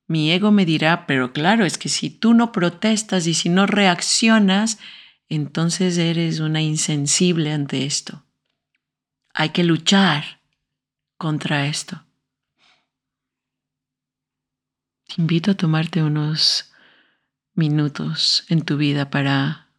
Mi 0.07 0.31
ego 0.31 0.51
me 0.51 0.65
dirá, 0.65 1.07
pero 1.07 1.33
claro, 1.33 1.65
es 1.65 1.77
que 1.77 1.89
si 1.89 2.09
tú 2.09 2.33
no 2.33 2.51
protestas 2.51 3.25
y 3.27 3.33
si 3.33 3.49
no 3.49 3.65
reaccionas, 3.65 4.77
entonces 5.27 5.97
eres 5.97 6.39
una 6.39 6.61
insensible 6.61 7.51
ante 7.51 7.85
esto. 7.85 8.23
Hay 9.33 9.49
que 9.49 9.63
luchar 9.63 10.41
contra 11.17 11.67
esto. 11.67 12.04
Te 15.07 15.21
invito 15.21 15.51
a 15.51 15.53
tomarte 15.53 16.01
unos 16.01 16.71
minutos 17.53 18.43
en 18.49 18.63
tu 18.63 18.75
vida 18.75 19.09
para, 19.11 19.69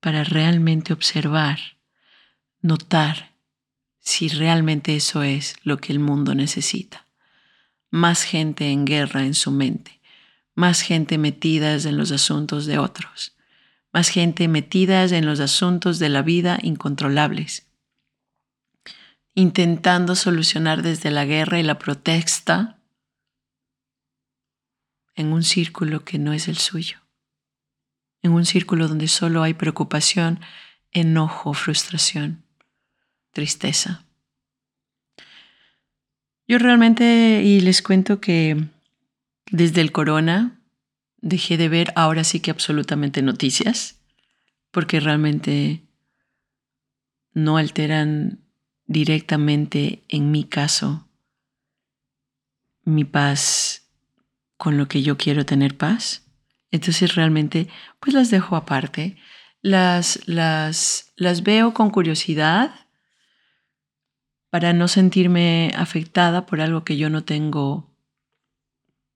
para 0.00 0.22
realmente 0.22 0.92
observar, 0.92 1.58
notar 2.60 3.34
si 3.98 4.28
realmente 4.28 4.94
eso 4.94 5.22
es 5.22 5.56
lo 5.62 5.78
que 5.78 5.92
el 5.92 5.98
mundo 5.98 6.34
necesita. 6.34 7.06
Más 7.90 8.22
gente 8.22 8.70
en 8.70 8.84
guerra 8.84 9.24
en 9.24 9.34
su 9.34 9.50
mente, 9.50 10.00
más 10.54 10.80
gente 10.82 11.18
metidas 11.18 11.84
en 11.84 11.96
los 11.96 12.12
asuntos 12.12 12.66
de 12.66 12.78
otros, 12.78 13.36
más 13.92 14.08
gente 14.08 14.46
metidas 14.46 15.10
en 15.10 15.26
los 15.26 15.40
asuntos 15.40 15.98
de 15.98 16.08
la 16.08 16.22
vida 16.22 16.58
incontrolables, 16.62 17.66
intentando 19.34 20.14
solucionar 20.14 20.82
desde 20.82 21.10
la 21.10 21.24
guerra 21.24 21.58
y 21.58 21.64
la 21.64 21.78
protesta 21.78 22.78
en 25.14 25.32
un 25.32 25.42
círculo 25.42 26.04
que 26.04 26.18
no 26.18 26.32
es 26.32 26.48
el 26.48 26.58
suyo, 26.58 26.98
en 28.22 28.32
un 28.32 28.44
círculo 28.44 28.88
donde 28.88 29.08
solo 29.08 29.42
hay 29.42 29.54
preocupación, 29.54 30.40
enojo, 30.92 31.54
frustración, 31.54 32.44
tristeza. 33.32 34.04
Yo 36.46 36.58
realmente, 36.58 37.42
y 37.44 37.60
les 37.60 37.80
cuento 37.80 38.20
que 38.20 38.68
desde 39.50 39.80
el 39.80 39.92
corona 39.92 40.60
dejé 41.18 41.56
de 41.56 41.68
ver 41.68 41.92
ahora 41.96 42.22
sí 42.22 42.40
que 42.40 42.50
absolutamente 42.50 43.22
noticias, 43.22 44.00
porque 44.70 45.00
realmente 45.00 45.82
no 47.32 47.56
alteran 47.56 48.40
directamente, 48.86 50.04
en 50.08 50.30
mi 50.30 50.44
caso, 50.44 51.08
mi 52.84 53.04
paz 53.04 53.83
con 54.56 54.78
lo 54.78 54.88
que 54.88 55.02
yo 55.02 55.16
quiero 55.16 55.44
tener 55.44 55.76
paz. 55.76 56.22
Entonces 56.70 57.14
realmente 57.14 57.68
pues 58.00 58.14
las 58.14 58.30
dejo 58.30 58.56
aparte, 58.56 59.16
las, 59.62 60.20
las, 60.26 61.12
las 61.16 61.42
veo 61.42 61.72
con 61.72 61.90
curiosidad 61.90 62.74
para 64.50 64.72
no 64.72 64.88
sentirme 64.88 65.72
afectada 65.76 66.46
por 66.46 66.60
algo 66.60 66.84
que 66.84 66.96
yo 66.96 67.10
no 67.10 67.24
tengo 67.24 67.90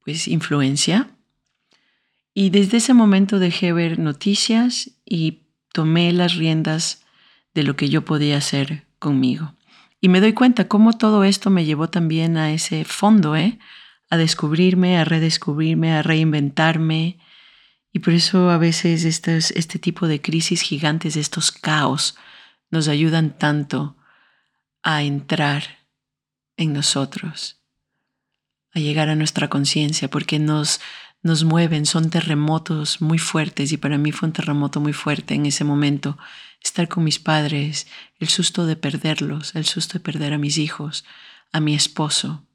pues 0.05 0.27
influencia. 0.27 1.11
Y 2.35 2.51
desde 2.51 2.79
ese 2.79 2.95
momento 2.95 3.39
dejé 3.39 3.73
ver 3.73 3.99
noticias 3.99 4.91
y 5.05 5.43
tomé 5.73 6.13
las 6.13 6.37
riendas 6.37 7.05
de 7.55 7.63
lo 7.63 7.77
que 7.77 7.89
yo 7.89 8.05
podía 8.05 8.39
hacer 8.39 8.87
conmigo. 8.99 9.55
Y 10.01 10.09
me 10.09 10.21
doy 10.21 10.33
cuenta 10.33 10.69
cómo 10.69 10.93
todo 10.93 11.25
esto 11.25 11.51
me 11.51 11.65
llevó 11.65 11.89
también 11.89 12.37
a 12.37 12.53
ese 12.53 12.85
fondo, 12.85 13.37
¿eh? 13.37 13.59
A 14.11 14.17
descubrirme, 14.17 14.99
a 14.99 15.05
redescubrirme, 15.05 15.93
a 15.93 16.03
reinventarme. 16.03 17.19
Y 17.93 18.01
por 18.01 18.15
eso 18.15 18.51
a 18.51 18.59
veces 18.59 19.05
este 19.05 19.79
tipo 19.79 20.09
de 20.09 20.21
crisis 20.21 20.63
gigantes, 20.63 21.17
estos 21.17 21.51
caos, 21.51 22.17
nos 22.71 22.89
ayudan 22.89 23.37
tanto 23.39 23.97
a 24.83 25.03
entrar 25.03 25.79
en 26.57 26.73
nosotros, 26.73 27.61
a 28.73 28.81
llegar 28.81 29.09
a 29.09 29.15
nuestra 29.15 29.49
conciencia, 29.49 30.09
porque 30.09 30.39
nos, 30.39 30.81
nos 31.23 31.45
mueven, 31.45 31.87
son 31.87 32.11
terremotos 32.11 33.01
muy 33.01 33.19
fuertes 33.19 33.73
y 33.73 33.77
para 33.77 33.99
mí 33.99 34.13
fue 34.13 34.29
un 34.29 34.33
terremoto 34.33 34.81
muy 34.81 34.93
fuerte 34.93 35.35
en 35.35 35.47
ese 35.47 35.65
momento 35.65 36.19
estar 36.63 36.89
con 36.89 37.05
mis 37.05 37.19
padres, 37.19 37.87
el 38.19 38.29
susto 38.29 38.67
de 38.67 38.77
perderlos, 38.77 39.55
el 39.55 39.65
susto 39.65 39.95
de 39.95 40.01
perder 40.01 40.33
a 40.35 40.39
mis 40.39 40.59
hijos, 40.59 41.05
a 41.53 41.61
mi 41.61 41.75
esposo, 41.75 42.48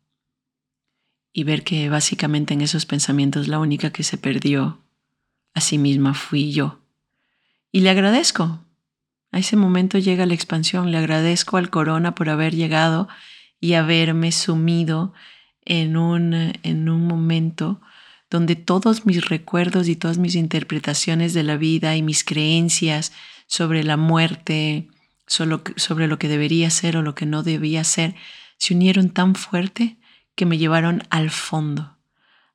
y 1.33 1.43
ver 1.43 1.63
que 1.63 1.89
básicamente 1.89 2.53
en 2.53 2.61
esos 2.61 2.85
pensamientos 2.85 3.47
la 3.47 3.59
única 3.59 3.91
que 3.91 4.03
se 4.03 4.17
perdió 4.17 4.79
a 5.55 5.61
sí 5.61 5.79
misma 5.79 6.13
fui 6.13 6.51
yo. 6.51 6.79
Y 7.71 7.81
le 7.81 7.89
agradezco. 7.89 8.59
A 9.31 9.39
ese 9.39 9.55
momento 9.55 9.97
llega 9.97 10.27
la 10.27 10.35
expansión. 10.35 10.91
Le 10.91 10.99
agradezco 10.99 11.57
al 11.57 11.71
corona 11.71 12.13
por 12.13 12.29
haber 12.29 12.55
llegado 12.55 13.07
y 13.59 13.73
haberme 13.73 14.31
sumido 14.31 15.13
en 15.65 15.97
un, 15.97 16.53
en 16.61 16.89
un 16.89 17.07
momento 17.07 17.81
donde 18.29 18.55
todos 18.55 19.05
mis 19.05 19.25
recuerdos 19.25 19.87
y 19.87 19.95
todas 19.95 20.19
mis 20.19 20.35
interpretaciones 20.35 21.33
de 21.33 21.43
la 21.43 21.57
vida 21.57 21.95
y 21.95 22.03
mis 22.03 22.23
creencias 22.23 23.11
sobre 23.47 23.83
la 23.83 23.97
muerte, 23.97 24.87
sobre 25.25 26.07
lo 26.07 26.19
que 26.19 26.27
debería 26.27 26.69
ser 26.69 26.97
o 26.97 27.01
lo 27.01 27.15
que 27.15 27.25
no 27.25 27.41
debía 27.41 27.83
ser, 27.83 28.15
se 28.57 28.73
unieron 28.75 29.09
tan 29.09 29.35
fuerte 29.35 29.97
que 30.35 30.45
me 30.45 30.57
llevaron 30.57 31.03
al 31.09 31.29
fondo, 31.29 31.97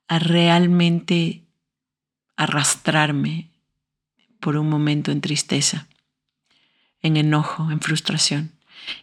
a 0.09 0.19
realmente 0.19 1.45
arrastrarme 2.37 3.51
por 4.41 4.57
un 4.57 4.69
momento 4.69 5.11
en 5.11 5.21
tristeza, 5.21 5.89
en 7.03 7.17
enojo, 7.17 7.71
en 7.71 7.81
frustración. 7.81 8.53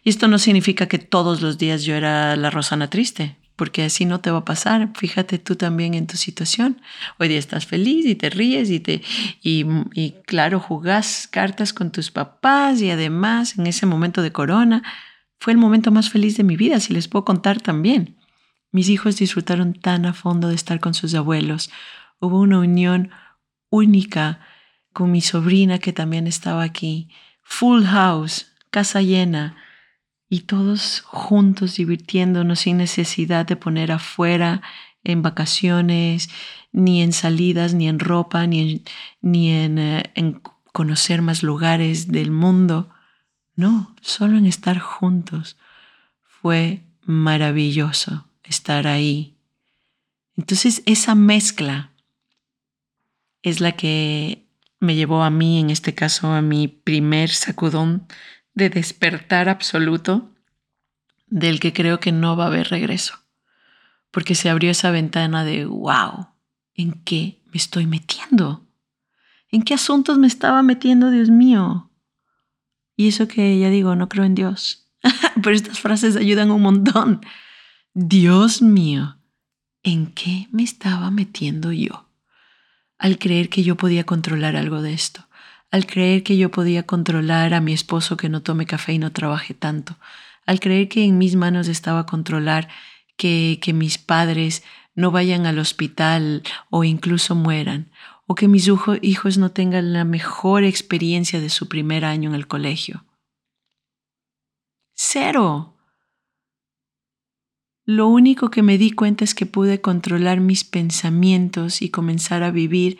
Y 0.02 0.10
esto 0.10 0.28
no 0.28 0.38
significa 0.38 0.86
que 0.86 0.98
todos 0.98 1.42
los 1.42 1.58
días 1.58 1.84
yo 1.84 1.94
era 1.94 2.36
la 2.36 2.50
Rosana 2.50 2.90
triste, 2.90 3.36
porque 3.56 3.84
así 3.84 4.04
no 4.04 4.20
te 4.20 4.30
va 4.30 4.38
a 4.38 4.44
pasar. 4.44 4.90
Fíjate 4.94 5.38
tú 5.38 5.56
también 5.56 5.94
en 5.94 6.06
tu 6.06 6.16
situación. 6.16 6.80
Hoy 7.18 7.28
día 7.28 7.38
estás 7.38 7.66
feliz 7.66 8.06
y 8.06 8.14
te 8.14 8.30
ríes 8.30 8.70
y, 8.70 8.80
te, 8.80 9.02
y, 9.42 10.14
claro, 10.26 10.60
jugás 10.60 11.26
cartas 11.30 11.72
con 11.72 11.90
tus 11.90 12.10
papás 12.10 12.80
y 12.82 12.90
además 12.90 13.58
en 13.58 13.66
ese 13.66 13.86
momento 13.86 14.22
de 14.22 14.32
corona 14.32 14.82
fue 15.40 15.52
el 15.52 15.58
momento 15.58 15.90
más 15.90 16.10
feliz 16.10 16.36
de 16.36 16.44
mi 16.44 16.56
vida, 16.56 16.80
si 16.80 16.92
les 16.92 17.08
puedo 17.08 17.24
contar 17.24 17.60
también. 17.60 18.16
Mis 18.72 18.88
hijos 18.88 19.16
disfrutaron 19.16 19.74
tan 19.74 20.06
a 20.06 20.12
fondo 20.12 20.48
de 20.48 20.54
estar 20.54 20.80
con 20.80 20.94
sus 20.94 21.14
abuelos. 21.14 21.70
Hubo 22.20 22.40
una 22.40 22.58
unión 22.58 23.10
única 23.70 24.40
con 24.92 25.12
mi 25.12 25.20
sobrina 25.20 25.78
que 25.78 25.92
también 25.92 26.26
estaba 26.26 26.62
aquí. 26.62 27.08
Full 27.42 27.84
house, 27.84 28.52
casa 28.70 29.02
llena 29.02 29.56
y 30.28 30.40
todos 30.40 31.02
juntos 31.06 31.76
divirtiéndonos 31.76 32.60
sin 32.60 32.78
necesidad 32.78 33.46
de 33.46 33.56
poner 33.56 33.92
afuera 33.92 34.62
en 35.04 35.22
vacaciones, 35.22 36.28
ni 36.72 37.02
en 37.02 37.12
salidas, 37.12 37.74
ni 37.74 37.88
en 37.88 38.00
ropa, 38.00 38.46
ni 38.46 38.60
en, 38.60 38.82
ni 39.20 39.50
en, 39.52 39.78
eh, 39.78 40.02
conocer 40.72 41.22
más 41.22 41.42
lugares 41.42 42.08
del 42.08 42.30
mundo. 42.30 42.90
No, 43.54 43.94
solo 44.00 44.36
en 44.36 44.46
estar 44.46 44.78
juntos. 44.78 45.56
Fue 46.22 46.82
maravilloso 47.02 48.25
estar 48.48 48.86
ahí. 48.86 49.36
Entonces 50.36 50.82
esa 50.86 51.14
mezcla 51.14 51.92
es 53.42 53.60
la 53.60 53.72
que 53.72 54.46
me 54.80 54.94
llevó 54.94 55.22
a 55.22 55.30
mí, 55.30 55.60
en 55.60 55.70
este 55.70 55.94
caso, 55.94 56.32
a 56.32 56.42
mi 56.42 56.68
primer 56.68 57.30
sacudón 57.30 58.06
de 58.54 58.70
despertar 58.70 59.48
absoluto 59.48 60.30
del 61.26 61.60
que 61.60 61.72
creo 61.72 62.00
que 62.00 62.12
no 62.12 62.36
va 62.36 62.44
a 62.44 62.46
haber 62.48 62.68
regreso. 62.68 63.14
Porque 64.10 64.34
se 64.34 64.48
abrió 64.48 64.70
esa 64.70 64.90
ventana 64.90 65.44
de, 65.44 65.64
wow, 65.66 66.28
¿en 66.74 66.92
qué 67.04 67.40
me 67.46 67.56
estoy 67.56 67.86
metiendo? 67.86 68.66
¿En 69.50 69.62
qué 69.62 69.74
asuntos 69.74 70.18
me 70.18 70.26
estaba 70.26 70.62
metiendo, 70.62 71.10
Dios 71.10 71.30
mío? 71.30 71.90
Y 72.96 73.08
eso 73.08 73.28
que 73.28 73.58
ya 73.58 73.70
digo, 73.70 73.94
no 73.94 74.08
creo 74.08 74.24
en 74.24 74.34
Dios. 74.34 74.88
Pero 75.42 75.54
estas 75.54 75.80
frases 75.80 76.16
ayudan 76.16 76.50
un 76.50 76.62
montón. 76.62 77.20
Dios 77.98 78.60
mío, 78.60 79.16
¿en 79.82 80.12
qué 80.12 80.48
me 80.52 80.62
estaba 80.62 81.10
metiendo 81.10 81.72
yo? 81.72 82.10
Al 82.98 83.18
creer 83.18 83.48
que 83.48 83.62
yo 83.62 83.76
podía 83.76 84.04
controlar 84.04 84.54
algo 84.56 84.82
de 84.82 84.92
esto 84.92 85.26
al 85.70 85.86
creer 85.86 86.22
que 86.22 86.36
yo 86.36 86.50
podía 86.50 86.84
controlar 86.84 87.54
a 87.54 87.60
mi 87.60 87.72
esposo 87.72 88.16
que 88.16 88.28
no 88.28 88.42
tome 88.42 88.66
café 88.66 88.94
y 88.94 88.98
no 88.98 89.12
trabaje 89.12 89.54
tanto, 89.54 89.96
al 90.46 90.60
creer 90.60 90.88
que 90.88 91.04
en 91.04 91.18
mis 91.18 91.36
manos 91.36 91.68
estaba 91.68 92.06
controlar 92.06 92.68
que, 93.16 93.58
que 93.60 93.72
mis 93.72 93.98
padres 93.98 94.62
no 94.94 95.10
vayan 95.10 95.46
al 95.46 95.58
hospital 95.58 96.42
o 96.70 96.84
incluso 96.84 97.34
mueran, 97.34 97.90
o 98.26 98.34
que 98.34 98.48
mis 98.48 98.70
hijos 99.02 99.38
no 99.38 99.50
tengan 99.50 99.92
la 99.92 100.04
mejor 100.04 100.64
experiencia 100.64 101.40
de 101.40 101.50
su 101.50 101.68
primer 101.68 102.04
año 102.04 102.30
en 102.30 102.34
el 102.34 102.46
colegio. 102.46 103.04
Cero. 104.94 105.75
Lo 107.86 108.08
único 108.08 108.50
que 108.50 108.62
me 108.62 108.76
di 108.76 108.90
cuenta 108.90 109.24
es 109.24 109.34
que 109.34 109.46
pude 109.46 109.80
controlar 109.80 110.40
mis 110.40 110.64
pensamientos 110.64 111.80
y 111.80 111.88
comenzar 111.88 112.42
a 112.42 112.50
vivir 112.50 112.98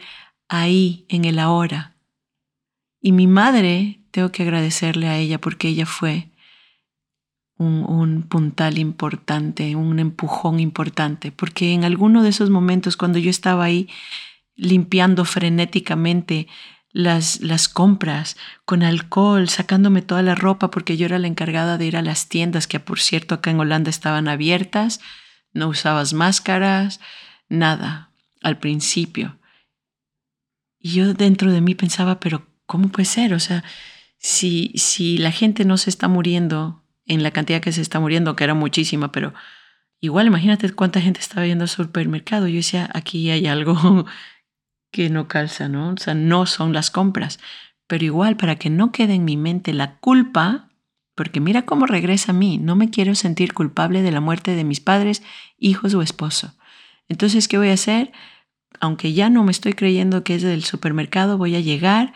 ahí, 0.49 1.05
en 1.09 1.25
el 1.25 1.38
ahora, 1.38 1.96
y 3.07 3.12
mi 3.12 3.29
madre, 3.29 4.01
tengo 4.11 4.33
que 4.33 4.42
agradecerle 4.42 5.07
a 5.07 5.16
ella 5.16 5.40
porque 5.40 5.68
ella 5.68 5.87
fue 5.87 6.31
un, 7.57 8.25
puntal 8.29 8.79
importante, 8.79 9.77
un 9.77 10.01
empujón 10.01 10.59
importante, 10.59 11.31
porque 11.31 11.72
en 11.72 11.85
alguno 11.85 12.25
de 12.25 12.31
esos 12.31 12.51
momentos 12.51 12.96
cuando 12.96 13.20
yo 13.20 13.31
estaba 13.31 13.62
ahí 13.62 13.88
limpiando 14.57 15.25
frenéticamente 15.25 16.49
las, 16.96 17.40
las 17.40 17.68
compras 17.68 18.38
con 18.64 18.82
alcohol, 18.82 19.50
sacándome 19.50 20.00
toda 20.00 20.22
la 20.22 20.35
ropa 20.35 20.70
porque 20.70 20.96
yo 20.96 21.04
era 21.04 21.18
la 21.18 21.26
encargada 21.26 21.76
de 21.76 21.85
ir 21.85 21.96
a 21.98 22.00
las 22.00 22.30
tiendas 22.30 22.66
que 22.66 22.80
por 22.80 23.00
cierto 23.00 23.35
acá 23.35 23.50
en 23.50 23.61
Holanda 23.61 23.90
estaban 23.90 24.28
abiertas, 24.28 25.00
no 25.52 25.68
usabas 25.68 26.14
máscaras, 26.14 27.00
nada 27.50 28.12
al 28.42 28.59
principio. 28.59 29.38
Y 30.78 30.92
yo 30.92 31.12
dentro 31.12 31.52
de 31.52 31.61
mí 31.61 31.74
pensaba, 31.74 32.18
pero 32.18 32.46
¿cómo 32.64 32.88
puede 32.88 33.04
ser? 33.04 33.35
O 33.35 33.40
sea, 33.40 33.62
si, 34.16 34.72
si 34.76 35.18
la 35.18 35.32
gente 35.32 35.66
no 35.66 35.76
se 35.76 35.90
está 35.90 36.09
muriendo 36.09 36.82
en 37.04 37.22
la 37.22 37.30
cantidad 37.30 37.61
que 37.61 37.72
se 37.72 37.82
está 37.82 38.00
muriendo, 38.00 38.37
que 38.37 38.44
era 38.44 38.54
muchísima, 38.54 39.12
pero 39.12 39.35
igual 40.00 40.28
imagínate 40.28 40.72
cuánta 40.72 41.02
gente 41.02 41.20
estaba 41.20 41.46
yendo 41.46 41.64
al 41.64 41.68
supermercado. 41.68 42.48
Yo 42.48 42.56
decía, 42.56 42.88
aquí 42.94 43.28
hay 43.28 43.46
algo 43.48 44.06
que 44.90 45.11
no 45.11 45.29
calza, 45.29 45.68
¿no? 45.68 45.90
O 45.90 45.96
sea, 45.96 46.14
no 46.14 46.46
son 46.46 46.72
las 46.72 46.90
compras. 46.90 47.38
Pero 47.87 48.05
igual, 48.05 48.37
para 48.37 48.57
que 48.57 48.70
no 48.70 48.92
quede 48.92 49.14
en 49.14 49.25
mi 49.25 49.37
mente 49.37 49.72
la 49.72 49.99
culpa, 49.99 50.68
porque 51.14 51.40
mira 51.40 51.62
cómo 51.62 51.87
regresa 51.87 52.33
a 52.33 52.35
mí, 52.35 52.59
no 52.59 52.77
me 52.77 52.90
quiero 52.90 53.14
sentir 53.14 53.55
culpable 53.55 54.03
de 54.03 54.11
la 54.11 54.20
muerte 54.20 54.55
de 54.55 54.64
mis 54.64 54.81
padres, 54.81 55.22
hijos 55.59 55.94
o 55.94 56.03
esposo. 56.03 56.55
Entonces, 57.09 57.49
¿qué 57.49 57.59
voy 57.59 57.70
a 57.70 57.75
hacer? 57.75 58.12
Aunque 58.81 59.12
ya 59.12 59.31
no 59.31 59.44
me 59.44 59.53
estoy 59.53 59.72
creyendo 59.72 60.25
que 60.25 60.35
es 60.35 60.42
del 60.42 60.64
supermercado, 60.64 61.38
voy 61.38 61.57
a 61.57 61.61
llegar, 61.61 62.12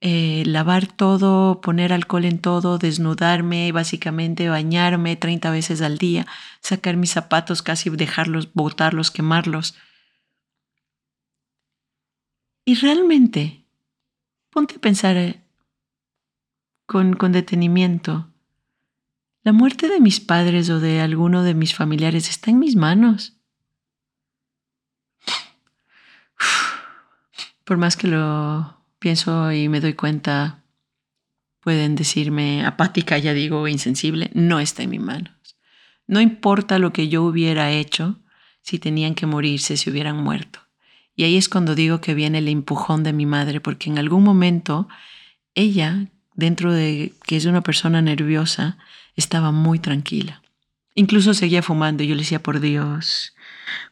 eh, 0.00 0.42
lavar 0.46 0.88
todo, 0.88 1.60
poner 1.60 1.92
alcohol 1.92 2.24
en 2.24 2.40
todo, 2.40 2.78
desnudarme, 2.78 3.70
básicamente 3.70 4.48
bañarme 4.48 5.14
30 5.14 5.50
veces 5.52 5.80
al 5.80 5.98
día, 5.98 6.26
sacar 6.60 6.96
mis 6.96 7.10
zapatos, 7.10 7.62
casi 7.62 7.90
dejarlos, 7.90 8.52
botarlos, 8.52 9.12
quemarlos. 9.12 9.76
Y 12.64 12.76
realmente, 12.76 13.64
ponte 14.50 14.76
a 14.76 14.78
pensar 14.78 15.16
eh, 15.16 15.42
con, 16.86 17.14
con 17.14 17.32
detenimiento. 17.32 18.28
La 19.42 19.52
muerte 19.52 19.88
de 19.88 19.98
mis 19.98 20.20
padres 20.20 20.70
o 20.70 20.78
de 20.78 21.00
alguno 21.00 21.42
de 21.42 21.54
mis 21.54 21.74
familiares 21.74 22.28
está 22.28 22.52
en 22.52 22.60
mis 22.60 22.76
manos. 22.76 23.36
Por 27.64 27.78
más 27.78 27.96
que 27.96 28.06
lo 28.06 28.76
pienso 29.00 29.50
y 29.50 29.68
me 29.68 29.80
doy 29.80 29.94
cuenta, 29.94 30.62
pueden 31.58 31.96
decirme 31.96 32.64
apática, 32.64 33.18
ya 33.18 33.34
digo, 33.34 33.66
insensible, 33.66 34.30
no 34.34 34.60
está 34.60 34.84
en 34.84 34.90
mis 34.90 35.00
manos. 35.00 35.56
No 36.06 36.20
importa 36.20 36.78
lo 36.78 36.92
que 36.92 37.08
yo 37.08 37.24
hubiera 37.24 37.72
hecho, 37.72 38.20
si 38.60 38.78
tenían 38.78 39.16
que 39.16 39.26
morirse, 39.26 39.76
si 39.76 39.90
hubieran 39.90 40.16
muerto. 40.16 40.61
Y 41.14 41.24
ahí 41.24 41.36
es 41.36 41.48
cuando 41.48 41.74
digo 41.74 42.00
que 42.00 42.14
viene 42.14 42.38
el 42.38 42.48
empujón 42.48 43.02
de 43.02 43.12
mi 43.12 43.26
madre, 43.26 43.60
porque 43.60 43.90
en 43.90 43.98
algún 43.98 44.24
momento 44.24 44.88
ella, 45.54 46.06
dentro 46.34 46.72
de 46.72 47.12
que 47.26 47.36
es 47.36 47.44
una 47.44 47.62
persona 47.62 48.00
nerviosa, 48.00 48.78
estaba 49.16 49.52
muy 49.52 49.78
tranquila. 49.78 50.42
Incluso 50.94 51.34
seguía 51.34 51.62
fumando 51.62 52.02
y 52.02 52.08
yo 52.08 52.14
le 52.14 52.22
decía, 52.22 52.42
por 52.42 52.60
Dios, 52.60 53.34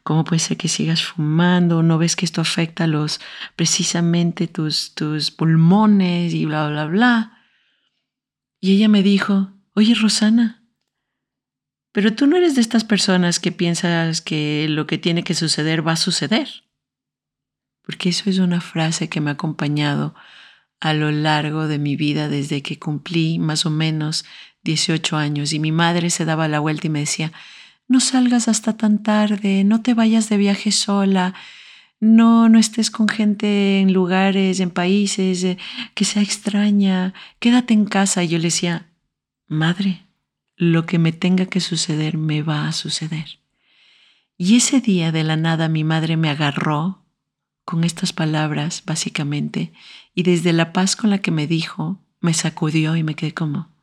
¿Cómo 0.03 0.23
puede 0.23 0.39
ser 0.39 0.57
que 0.57 0.67
sigas 0.67 1.03
fumando? 1.03 1.83
¿No 1.83 1.97
ves 1.97 2.15
que 2.15 2.25
esto 2.25 2.41
afecta 2.41 2.87
los, 2.87 3.19
precisamente 3.55 4.47
tus, 4.47 4.93
tus 4.95 5.31
pulmones 5.31 6.33
y 6.33 6.45
bla, 6.45 6.69
bla, 6.69 6.85
bla? 6.85 7.37
Y 8.59 8.75
ella 8.75 8.87
me 8.87 9.03
dijo, 9.03 9.51
oye 9.73 9.95
Rosana, 9.95 10.63
pero 11.91 12.13
tú 12.13 12.27
no 12.27 12.37
eres 12.37 12.55
de 12.55 12.61
estas 12.61 12.83
personas 12.83 13.39
que 13.39 13.51
piensas 13.51 14.21
que 14.21 14.67
lo 14.69 14.87
que 14.87 14.97
tiene 14.97 15.23
que 15.23 15.33
suceder 15.33 15.85
va 15.85 15.93
a 15.93 15.97
suceder. 15.97 16.47
Porque 17.83 18.09
eso 18.09 18.29
es 18.29 18.39
una 18.39 18.61
frase 18.61 19.09
que 19.09 19.21
me 19.21 19.29
ha 19.31 19.33
acompañado 19.33 20.13
a 20.79 20.93
lo 20.93 21.11
largo 21.11 21.67
de 21.67 21.79
mi 21.79 21.95
vida 21.95 22.27
desde 22.27 22.61
que 22.61 22.79
cumplí 22.79 23.39
más 23.39 23.65
o 23.65 23.69
menos 23.69 24.25
18 24.63 25.17
años 25.17 25.53
y 25.53 25.59
mi 25.59 25.71
madre 25.71 26.09
se 26.09 26.25
daba 26.25 26.47
la 26.47 26.59
vuelta 26.59 26.87
y 26.87 26.89
me 26.89 26.99
decía, 26.99 27.31
no 27.87 27.99
salgas 27.99 28.47
hasta 28.47 28.77
tan 28.77 29.03
tarde, 29.03 29.63
no 29.63 29.81
te 29.81 29.93
vayas 29.93 30.29
de 30.29 30.37
viaje 30.37 30.71
sola, 30.71 31.33
no, 31.99 32.49
no 32.49 32.57
estés 32.57 32.89
con 32.89 33.07
gente 33.07 33.79
en 33.79 33.93
lugares, 33.93 34.59
en 34.59 34.71
países 34.71 35.43
eh, 35.43 35.57
que 35.93 36.03
sea 36.03 36.23
extraña, 36.23 37.13
quédate 37.39 37.73
en 37.73 37.85
casa. 37.85 38.23
Y 38.23 38.29
yo 38.29 38.37
le 38.39 38.45
decía, 38.45 38.87
madre, 39.47 40.01
lo 40.55 40.85
que 40.85 40.97
me 40.97 41.11
tenga 41.11 41.45
que 41.45 41.59
suceder 41.59 42.17
me 42.17 42.41
va 42.41 42.67
a 42.67 42.71
suceder. 42.71 43.39
Y 44.35 44.55
ese 44.55 44.81
día 44.81 45.11
de 45.11 45.23
la 45.23 45.37
nada 45.37 45.69
mi 45.69 45.83
madre 45.83 46.17
me 46.17 46.29
agarró 46.29 47.00
con 47.65 47.83
estas 47.83 48.13
palabras, 48.13 48.83
básicamente, 48.85 49.73
y 50.13 50.23
desde 50.23 50.53
la 50.53 50.73
paz 50.73 50.95
con 50.95 51.09
la 51.09 51.19
que 51.19 51.31
me 51.31 51.47
dijo, 51.47 52.03
me 52.19 52.33
sacudió 52.33 52.95
y 52.95 53.03
me 53.03 53.15
quedé 53.15 53.33
como, 53.33 53.75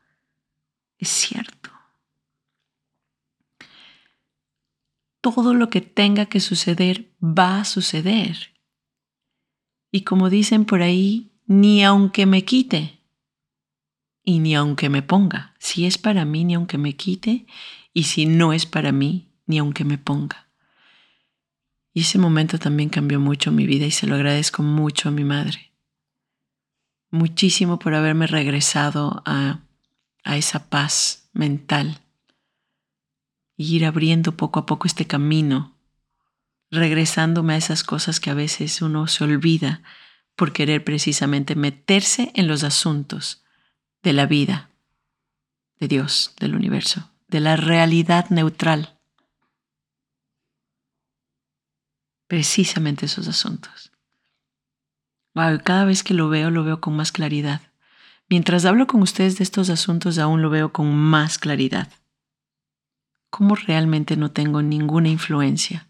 es 0.97 1.09
cierto. 1.09 1.71
Todo 5.21 5.53
lo 5.53 5.69
que 5.69 5.81
tenga 5.81 6.27
que 6.27 6.39
suceder 6.39 7.13
va 7.21 7.59
a 7.59 7.65
suceder. 7.65 8.53
Y 9.91 10.01
como 10.01 10.29
dicen 10.29 10.65
por 10.65 10.81
ahí, 10.81 11.31
ni 11.45 11.83
aunque 11.83 12.25
me 12.25 12.45
quite 12.45 13.01
y 14.23 14.39
ni 14.39 14.55
aunque 14.55 14.89
me 14.89 15.01
ponga. 15.01 15.55
Si 15.59 15.85
es 15.85 15.97
para 15.97 16.23
mí, 16.23 16.45
ni 16.45 16.53
aunque 16.53 16.77
me 16.77 16.95
quite 16.95 17.47
y 17.93 18.03
si 18.03 18.25
no 18.25 18.53
es 18.53 18.65
para 18.65 18.91
mí, 18.91 19.33
ni 19.45 19.57
aunque 19.57 19.83
me 19.83 19.97
ponga. 19.97 20.48
Y 21.99 22.03
ese 22.03 22.17
momento 22.17 22.57
también 22.59 22.87
cambió 22.87 23.19
mucho 23.19 23.51
mi 23.51 23.67
vida 23.67 23.85
y 23.85 23.91
se 23.91 24.07
lo 24.07 24.15
agradezco 24.15 24.63
mucho 24.63 25.09
a 25.09 25.11
mi 25.11 25.25
madre. 25.25 25.73
Muchísimo 27.11 27.77
por 27.77 27.93
haberme 27.93 28.25
regresado 28.25 29.21
a, 29.25 29.59
a 30.23 30.37
esa 30.37 30.69
paz 30.69 31.29
mental 31.33 31.99
y 33.57 33.75
ir 33.75 33.85
abriendo 33.85 34.37
poco 34.37 34.61
a 34.61 34.65
poco 34.65 34.87
este 34.87 35.07
camino, 35.07 35.75
regresándome 36.71 37.55
a 37.55 37.57
esas 37.57 37.83
cosas 37.83 38.21
que 38.21 38.29
a 38.29 38.33
veces 38.33 38.81
uno 38.81 39.07
se 39.07 39.25
olvida 39.25 39.83
por 40.37 40.53
querer 40.53 40.85
precisamente 40.85 41.55
meterse 41.55 42.31
en 42.33 42.47
los 42.47 42.63
asuntos 42.63 43.43
de 44.03 44.13
la 44.13 44.25
vida, 44.25 44.69
de 45.81 45.89
Dios, 45.89 46.33
del 46.39 46.55
universo, 46.55 47.11
de 47.27 47.41
la 47.41 47.57
realidad 47.57 48.29
neutral. 48.29 48.98
Precisamente 52.29 53.07
esos 53.07 53.27
asuntos. 53.27 53.91
cada 55.33 55.83
vez 55.83 56.03
que 56.03 56.13
lo 56.13 56.29
veo, 56.29 56.51
lo 56.51 56.63
veo 56.63 56.79
con 56.79 56.95
más 56.95 57.11
claridad. 57.11 57.61
Mientras 58.29 58.65
hablo 58.65 58.85
con 58.85 59.01
ustedes 59.01 59.39
de 59.39 59.43
estos 59.43 59.69
asuntos, 59.71 60.19
aún 60.19 60.43
lo 60.43 60.51
veo 60.51 60.71
con 60.71 60.95
más 60.95 61.39
claridad. 61.39 61.91
¿Cómo 63.31 63.55
realmente 63.55 64.15
no 64.15 64.31
tengo 64.31 64.61
ninguna 64.61 65.09
influencia? 65.09 65.89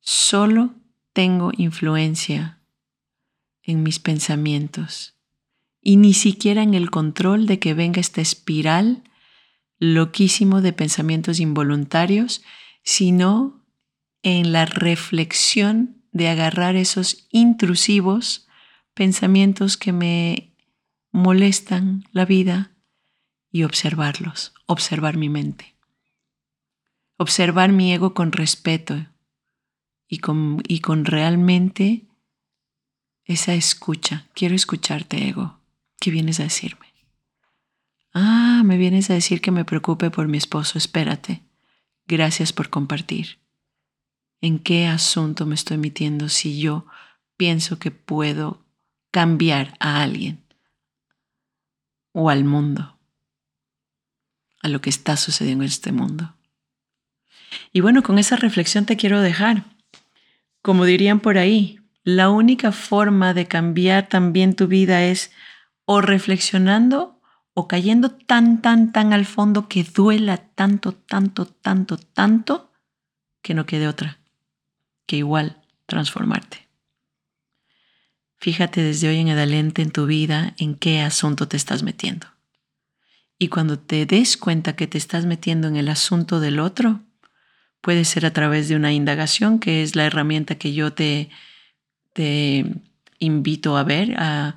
Solo 0.00 0.74
tengo 1.12 1.52
influencia 1.56 2.58
en 3.62 3.84
mis 3.84 4.00
pensamientos 4.00 5.14
y 5.80 5.96
ni 5.96 6.12
siquiera 6.12 6.64
en 6.64 6.74
el 6.74 6.90
control 6.90 7.46
de 7.46 7.60
que 7.60 7.72
venga 7.72 8.00
esta 8.00 8.20
espiral 8.20 9.04
loquísimo 9.78 10.60
de 10.60 10.72
pensamientos 10.72 11.38
involuntarios, 11.38 12.42
sino 12.82 13.57
en 14.22 14.52
la 14.52 14.66
reflexión 14.66 16.02
de 16.12 16.28
agarrar 16.28 16.76
esos 16.76 17.26
intrusivos 17.30 18.46
pensamientos 18.94 19.76
que 19.76 19.92
me 19.92 20.56
molestan 21.12 22.04
la 22.12 22.24
vida 22.24 22.72
y 23.50 23.62
observarlos, 23.62 24.52
observar 24.66 25.16
mi 25.16 25.28
mente, 25.28 25.76
observar 27.16 27.70
mi 27.72 27.92
ego 27.92 28.14
con 28.14 28.32
respeto 28.32 29.06
y 30.08 30.18
con, 30.18 30.62
y 30.66 30.80
con 30.80 31.04
realmente 31.04 32.06
esa 33.24 33.54
escucha. 33.54 34.26
Quiero 34.34 34.54
escucharte, 34.54 35.28
ego. 35.28 35.60
¿Qué 36.00 36.10
vienes 36.10 36.40
a 36.40 36.44
decirme? 36.44 36.86
Ah, 38.12 38.62
me 38.64 38.78
vienes 38.78 39.10
a 39.10 39.14
decir 39.14 39.40
que 39.40 39.50
me 39.50 39.64
preocupe 39.64 40.10
por 40.10 40.28
mi 40.28 40.38
esposo. 40.38 40.78
Espérate. 40.78 41.42
Gracias 42.06 42.52
por 42.52 42.70
compartir 42.70 43.38
en 44.40 44.58
qué 44.58 44.86
asunto 44.86 45.46
me 45.46 45.54
estoy 45.54 45.78
metiendo 45.78 46.28
si 46.28 46.60
yo 46.60 46.86
pienso 47.36 47.78
que 47.78 47.90
puedo 47.90 48.64
cambiar 49.10 49.74
a 49.80 50.02
alguien 50.02 50.44
o 52.12 52.30
al 52.30 52.44
mundo, 52.44 52.98
a 54.62 54.68
lo 54.68 54.80
que 54.80 54.90
está 54.90 55.16
sucediendo 55.16 55.64
en 55.64 55.68
este 55.68 55.92
mundo. 55.92 56.34
Y 57.72 57.80
bueno, 57.80 58.02
con 58.02 58.18
esa 58.18 58.36
reflexión 58.36 58.86
te 58.86 58.96
quiero 58.96 59.20
dejar. 59.20 59.64
Como 60.62 60.84
dirían 60.84 61.20
por 61.20 61.38
ahí, 61.38 61.80
la 62.02 62.28
única 62.30 62.72
forma 62.72 63.34
de 63.34 63.46
cambiar 63.46 64.08
también 64.08 64.54
tu 64.54 64.66
vida 64.66 65.04
es 65.04 65.30
o 65.84 66.00
reflexionando 66.00 67.20
o 67.54 67.68
cayendo 67.68 68.10
tan, 68.10 68.60
tan, 68.62 68.92
tan 68.92 69.12
al 69.12 69.26
fondo 69.26 69.68
que 69.68 69.84
duela 69.84 70.36
tanto, 70.36 70.92
tanto, 70.92 71.46
tanto, 71.46 71.96
tanto, 71.96 72.72
que 73.42 73.54
no 73.54 73.66
quede 73.66 73.88
otra 73.88 74.17
que 75.08 75.16
igual 75.16 75.56
transformarte. 75.86 76.68
Fíjate 78.36 78.82
desde 78.82 79.08
hoy 79.08 79.18
en 79.18 79.30
adelante 79.30 79.82
en 79.82 79.90
tu 79.90 80.06
vida 80.06 80.54
en 80.58 80.76
qué 80.76 81.00
asunto 81.00 81.48
te 81.48 81.56
estás 81.56 81.82
metiendo. 81.82 82.28
Y 83.38 83.48
cuando 83.48 83.78
te 83.78 84.06
des 84.06 84.36
cuenta 84.36 84.76
que 84.76 84.86
te 84.86 84.98
estás 84.98 85.24
metiendo 85.24 85.66
en 85.66 85.76
el 85.76 85.88
asunto 85.88 86.38
del 86.38 86.60
otro, 86.60 87.00
puede 87.80 88.04
ser 88.04 88.26
a 88.26 88.32
través 88.32 88.68
de 88.68 88.76
una 88.76 88.92
indagación, 88.92 89.58
que 89.58 89.82
es 89.82 89.96
la 89.96 90.04
herramienta 90.04 90.56
que 90.56 90.74
yo 90.74 90.92
te, 90.92 91.30
invito 93.18 93.76
a 93.76 93.84
ver, 93.84 94.14
a 94.18 94.56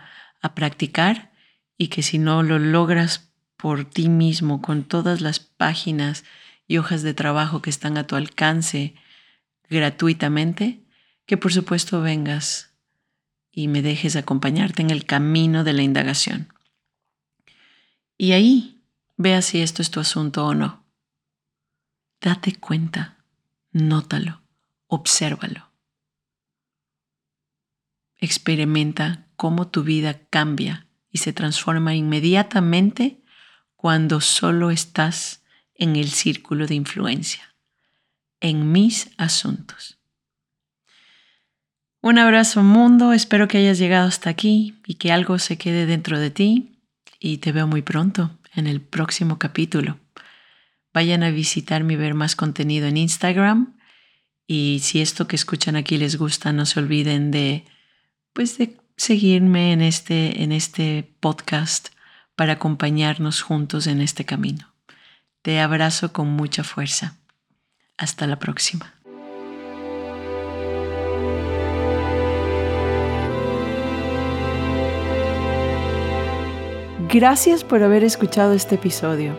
practicar, 0.53 1.31
y 1.77 1.87
que 1.87 2.03
si 2.03 2.19
no 2.19 2.43
lo 2.43 2.59
logras 2.59 3.31
por 3.55 3.85
ti 3.85 4.09
mismo, 4.09 4.61
con 4.61 4.83
todas 4.83 5.21
las 5.21 5.39
páginas 5.39 6.23
y 6.67 6.77
hojas 6.77 7.03
de 7.03 7.13
trabajo 7.13 7.61
que 7.61 7.69
están 7.69 7.97
a 7.97 8.05
tu 8.05 8.15
alcance, 8.15 8.95
gratuitamente, 9.71 10.83
que 11.25 11.37
por 11.37 11.53
supuesto 11.53 12.01
vengas 12.01 12.75
y 13.51 13.69
me 13.69 13.81
dejes 13.81 14.17
acompañarte 14.17 14.81
en 14.81 14.91
el 14.91 15.05
camino 15.05 15.63
de 15.63 15.73
la 15.73 15.81
indagación. 15.81 16.53
Y 18.17 18.33
ahí 18.33 18.83
vea 19.15 19.41
si 19.41 19.61
esto 19.61 19.81
es 19.81 19.89
tu 19.89 20.01
asunto 20.01 20.45
o 20.45 20.53
no. 20.53 20.85
Date 22.19 22.55
cuenta, 22.55 23.23
nótalo, 23.71 24.41
obsérvalo. 24.87 25.71
Experimenta 28.17 29.25
cómo 29.37 29.69
tu 29.69 29.83
vida 29.83 30.19
cambia 30.29 30.85
y 31.09 31.19
se 31.19 31.33
transforma 31.33 31.95
inmediatamente 31.95 33.23
cuando 33.75 34.21
solo 34.21 34.69
estás 34.69 35.43
en 35.73 35.95
el 35.95 36.11
círculo 36.11 36.67
de 36.67 36.75
influencia 36.75 37.50
en 38.41 38.71
mis 38.71 39.11
asuntos. 39.17 39.97
Un 42.01 42.17
abrazo 42.17 42.63
mundo, 42.63 43.13
espero 43.13 43.47
que 43.47 43.59
hayas 43.59 43.77
llegado 43.77 44.07
hasta 44.07 44.31
aquí 44.31 44.75
y 44.87 44.95
que 44.95 45.11
algo 45.11 45.37
se 45.37 45.57
quede 45.57 45.85
dentro 45.85 46.19
de 46.19 46.31
ti 46.31 46.79
y 47.19 47.37
te 47.37 47.51
veo 47.51 47.67
muy 47.67 47.83
pronto 47.83 48.39
en 48.55 48.65
el 48.65 48.81
próximo 48.81 49.37
capítulo. 49.37 49.99
Vayan 50.93 51.21
a 51.21 51.29
visitarme 51.29 51.93
y 51.93 51.97
ver 51.97 52.15
más 52.15 52.35
contenido 52.35 52.87
en 52.87 52.97
Instagram 52.97 53.77
y 54.47 54.79
si 54.81 54.99
esto 54.99 55.27
que 55.27 55.35
escuchan 55.35 55.75
aquí 55.75 55.97
les 55.97 56.17
gusta, 56.17 56.51
no 56.51 56.65
se 56.65 56.79
olviden 56.79 57.29
de 57.29 57.65
pues 58.33 58.57
de 58.57 58.77
seguirme 58.97 59.71
en 59.71 59.81
este 59.81 60.41
en 60.41 60.51
este 60.51 61.13
podcast 61.19 61.89
para 62.35 62.53
acompañarnos 62.53 63.43
juntos 63.43 63.85
en 63.85 64.01
este 64.01 64.25
camino. 64.25 64.73
Te 65.43 65.59
abrazo 65.59 66.11
con 66.11 66.29
mucha 66.31 66.63
fuerza. 66.63 67.20
Hasta 68.01 68.25
la 68.25 68.35
próxima. 68.37 68.95
Gracias 77.13 77.63
por 77.63 77.83
haber 77.83 78.03
escuchado 78.03 78.53
este 78.53 78.73
episodio. 78.73 79.37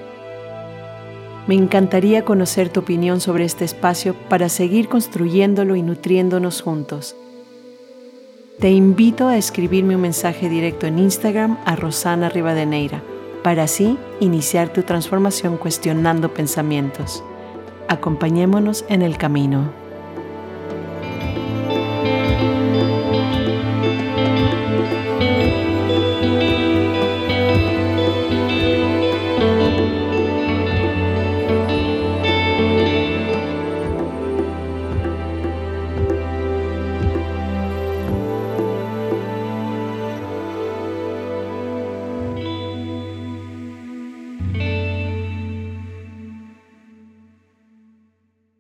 Me 1.49 1.57
encantaría 1.57 2.25
conocer 2.25 2.69
tu 2.69 2.79
opinión 2.79 3.21
sobre 3.21 3.45
este 3.47 3.65
espacio 3.65 4.15
para 4.29 4.49
seguir 4.49 4.89
construyéndolo 4.89 5.75
y 5.75 5.83
nutriéndonos 5.83 6.63
juntos. 6.63 7.17
Te 8.61 8.71
invito 8.71 9.27
a 9.27 9.37
escribirme 9.37 9.97
un 9.97 10.03
mensaje 10.03 10.49
directo 10.49 10.87
en 10.87 11.01
Instagram 11.01 11.59
a 11.65 11.75
Rosana 11.75 12.29
Rivadeneira 12.29 13.03
para 13.43 13.65
así 13.65 13.99
iniciar 14.21 14.73
tu 14.73 14.85
transformación 14.85 15.57
cuestionando 15.57 16.33
pensamientos. 16.33 17.25
Acompañémonos 17.89 18.85
en 18.89 19.03
el 19.03 19.19
camino. 19.19 19.82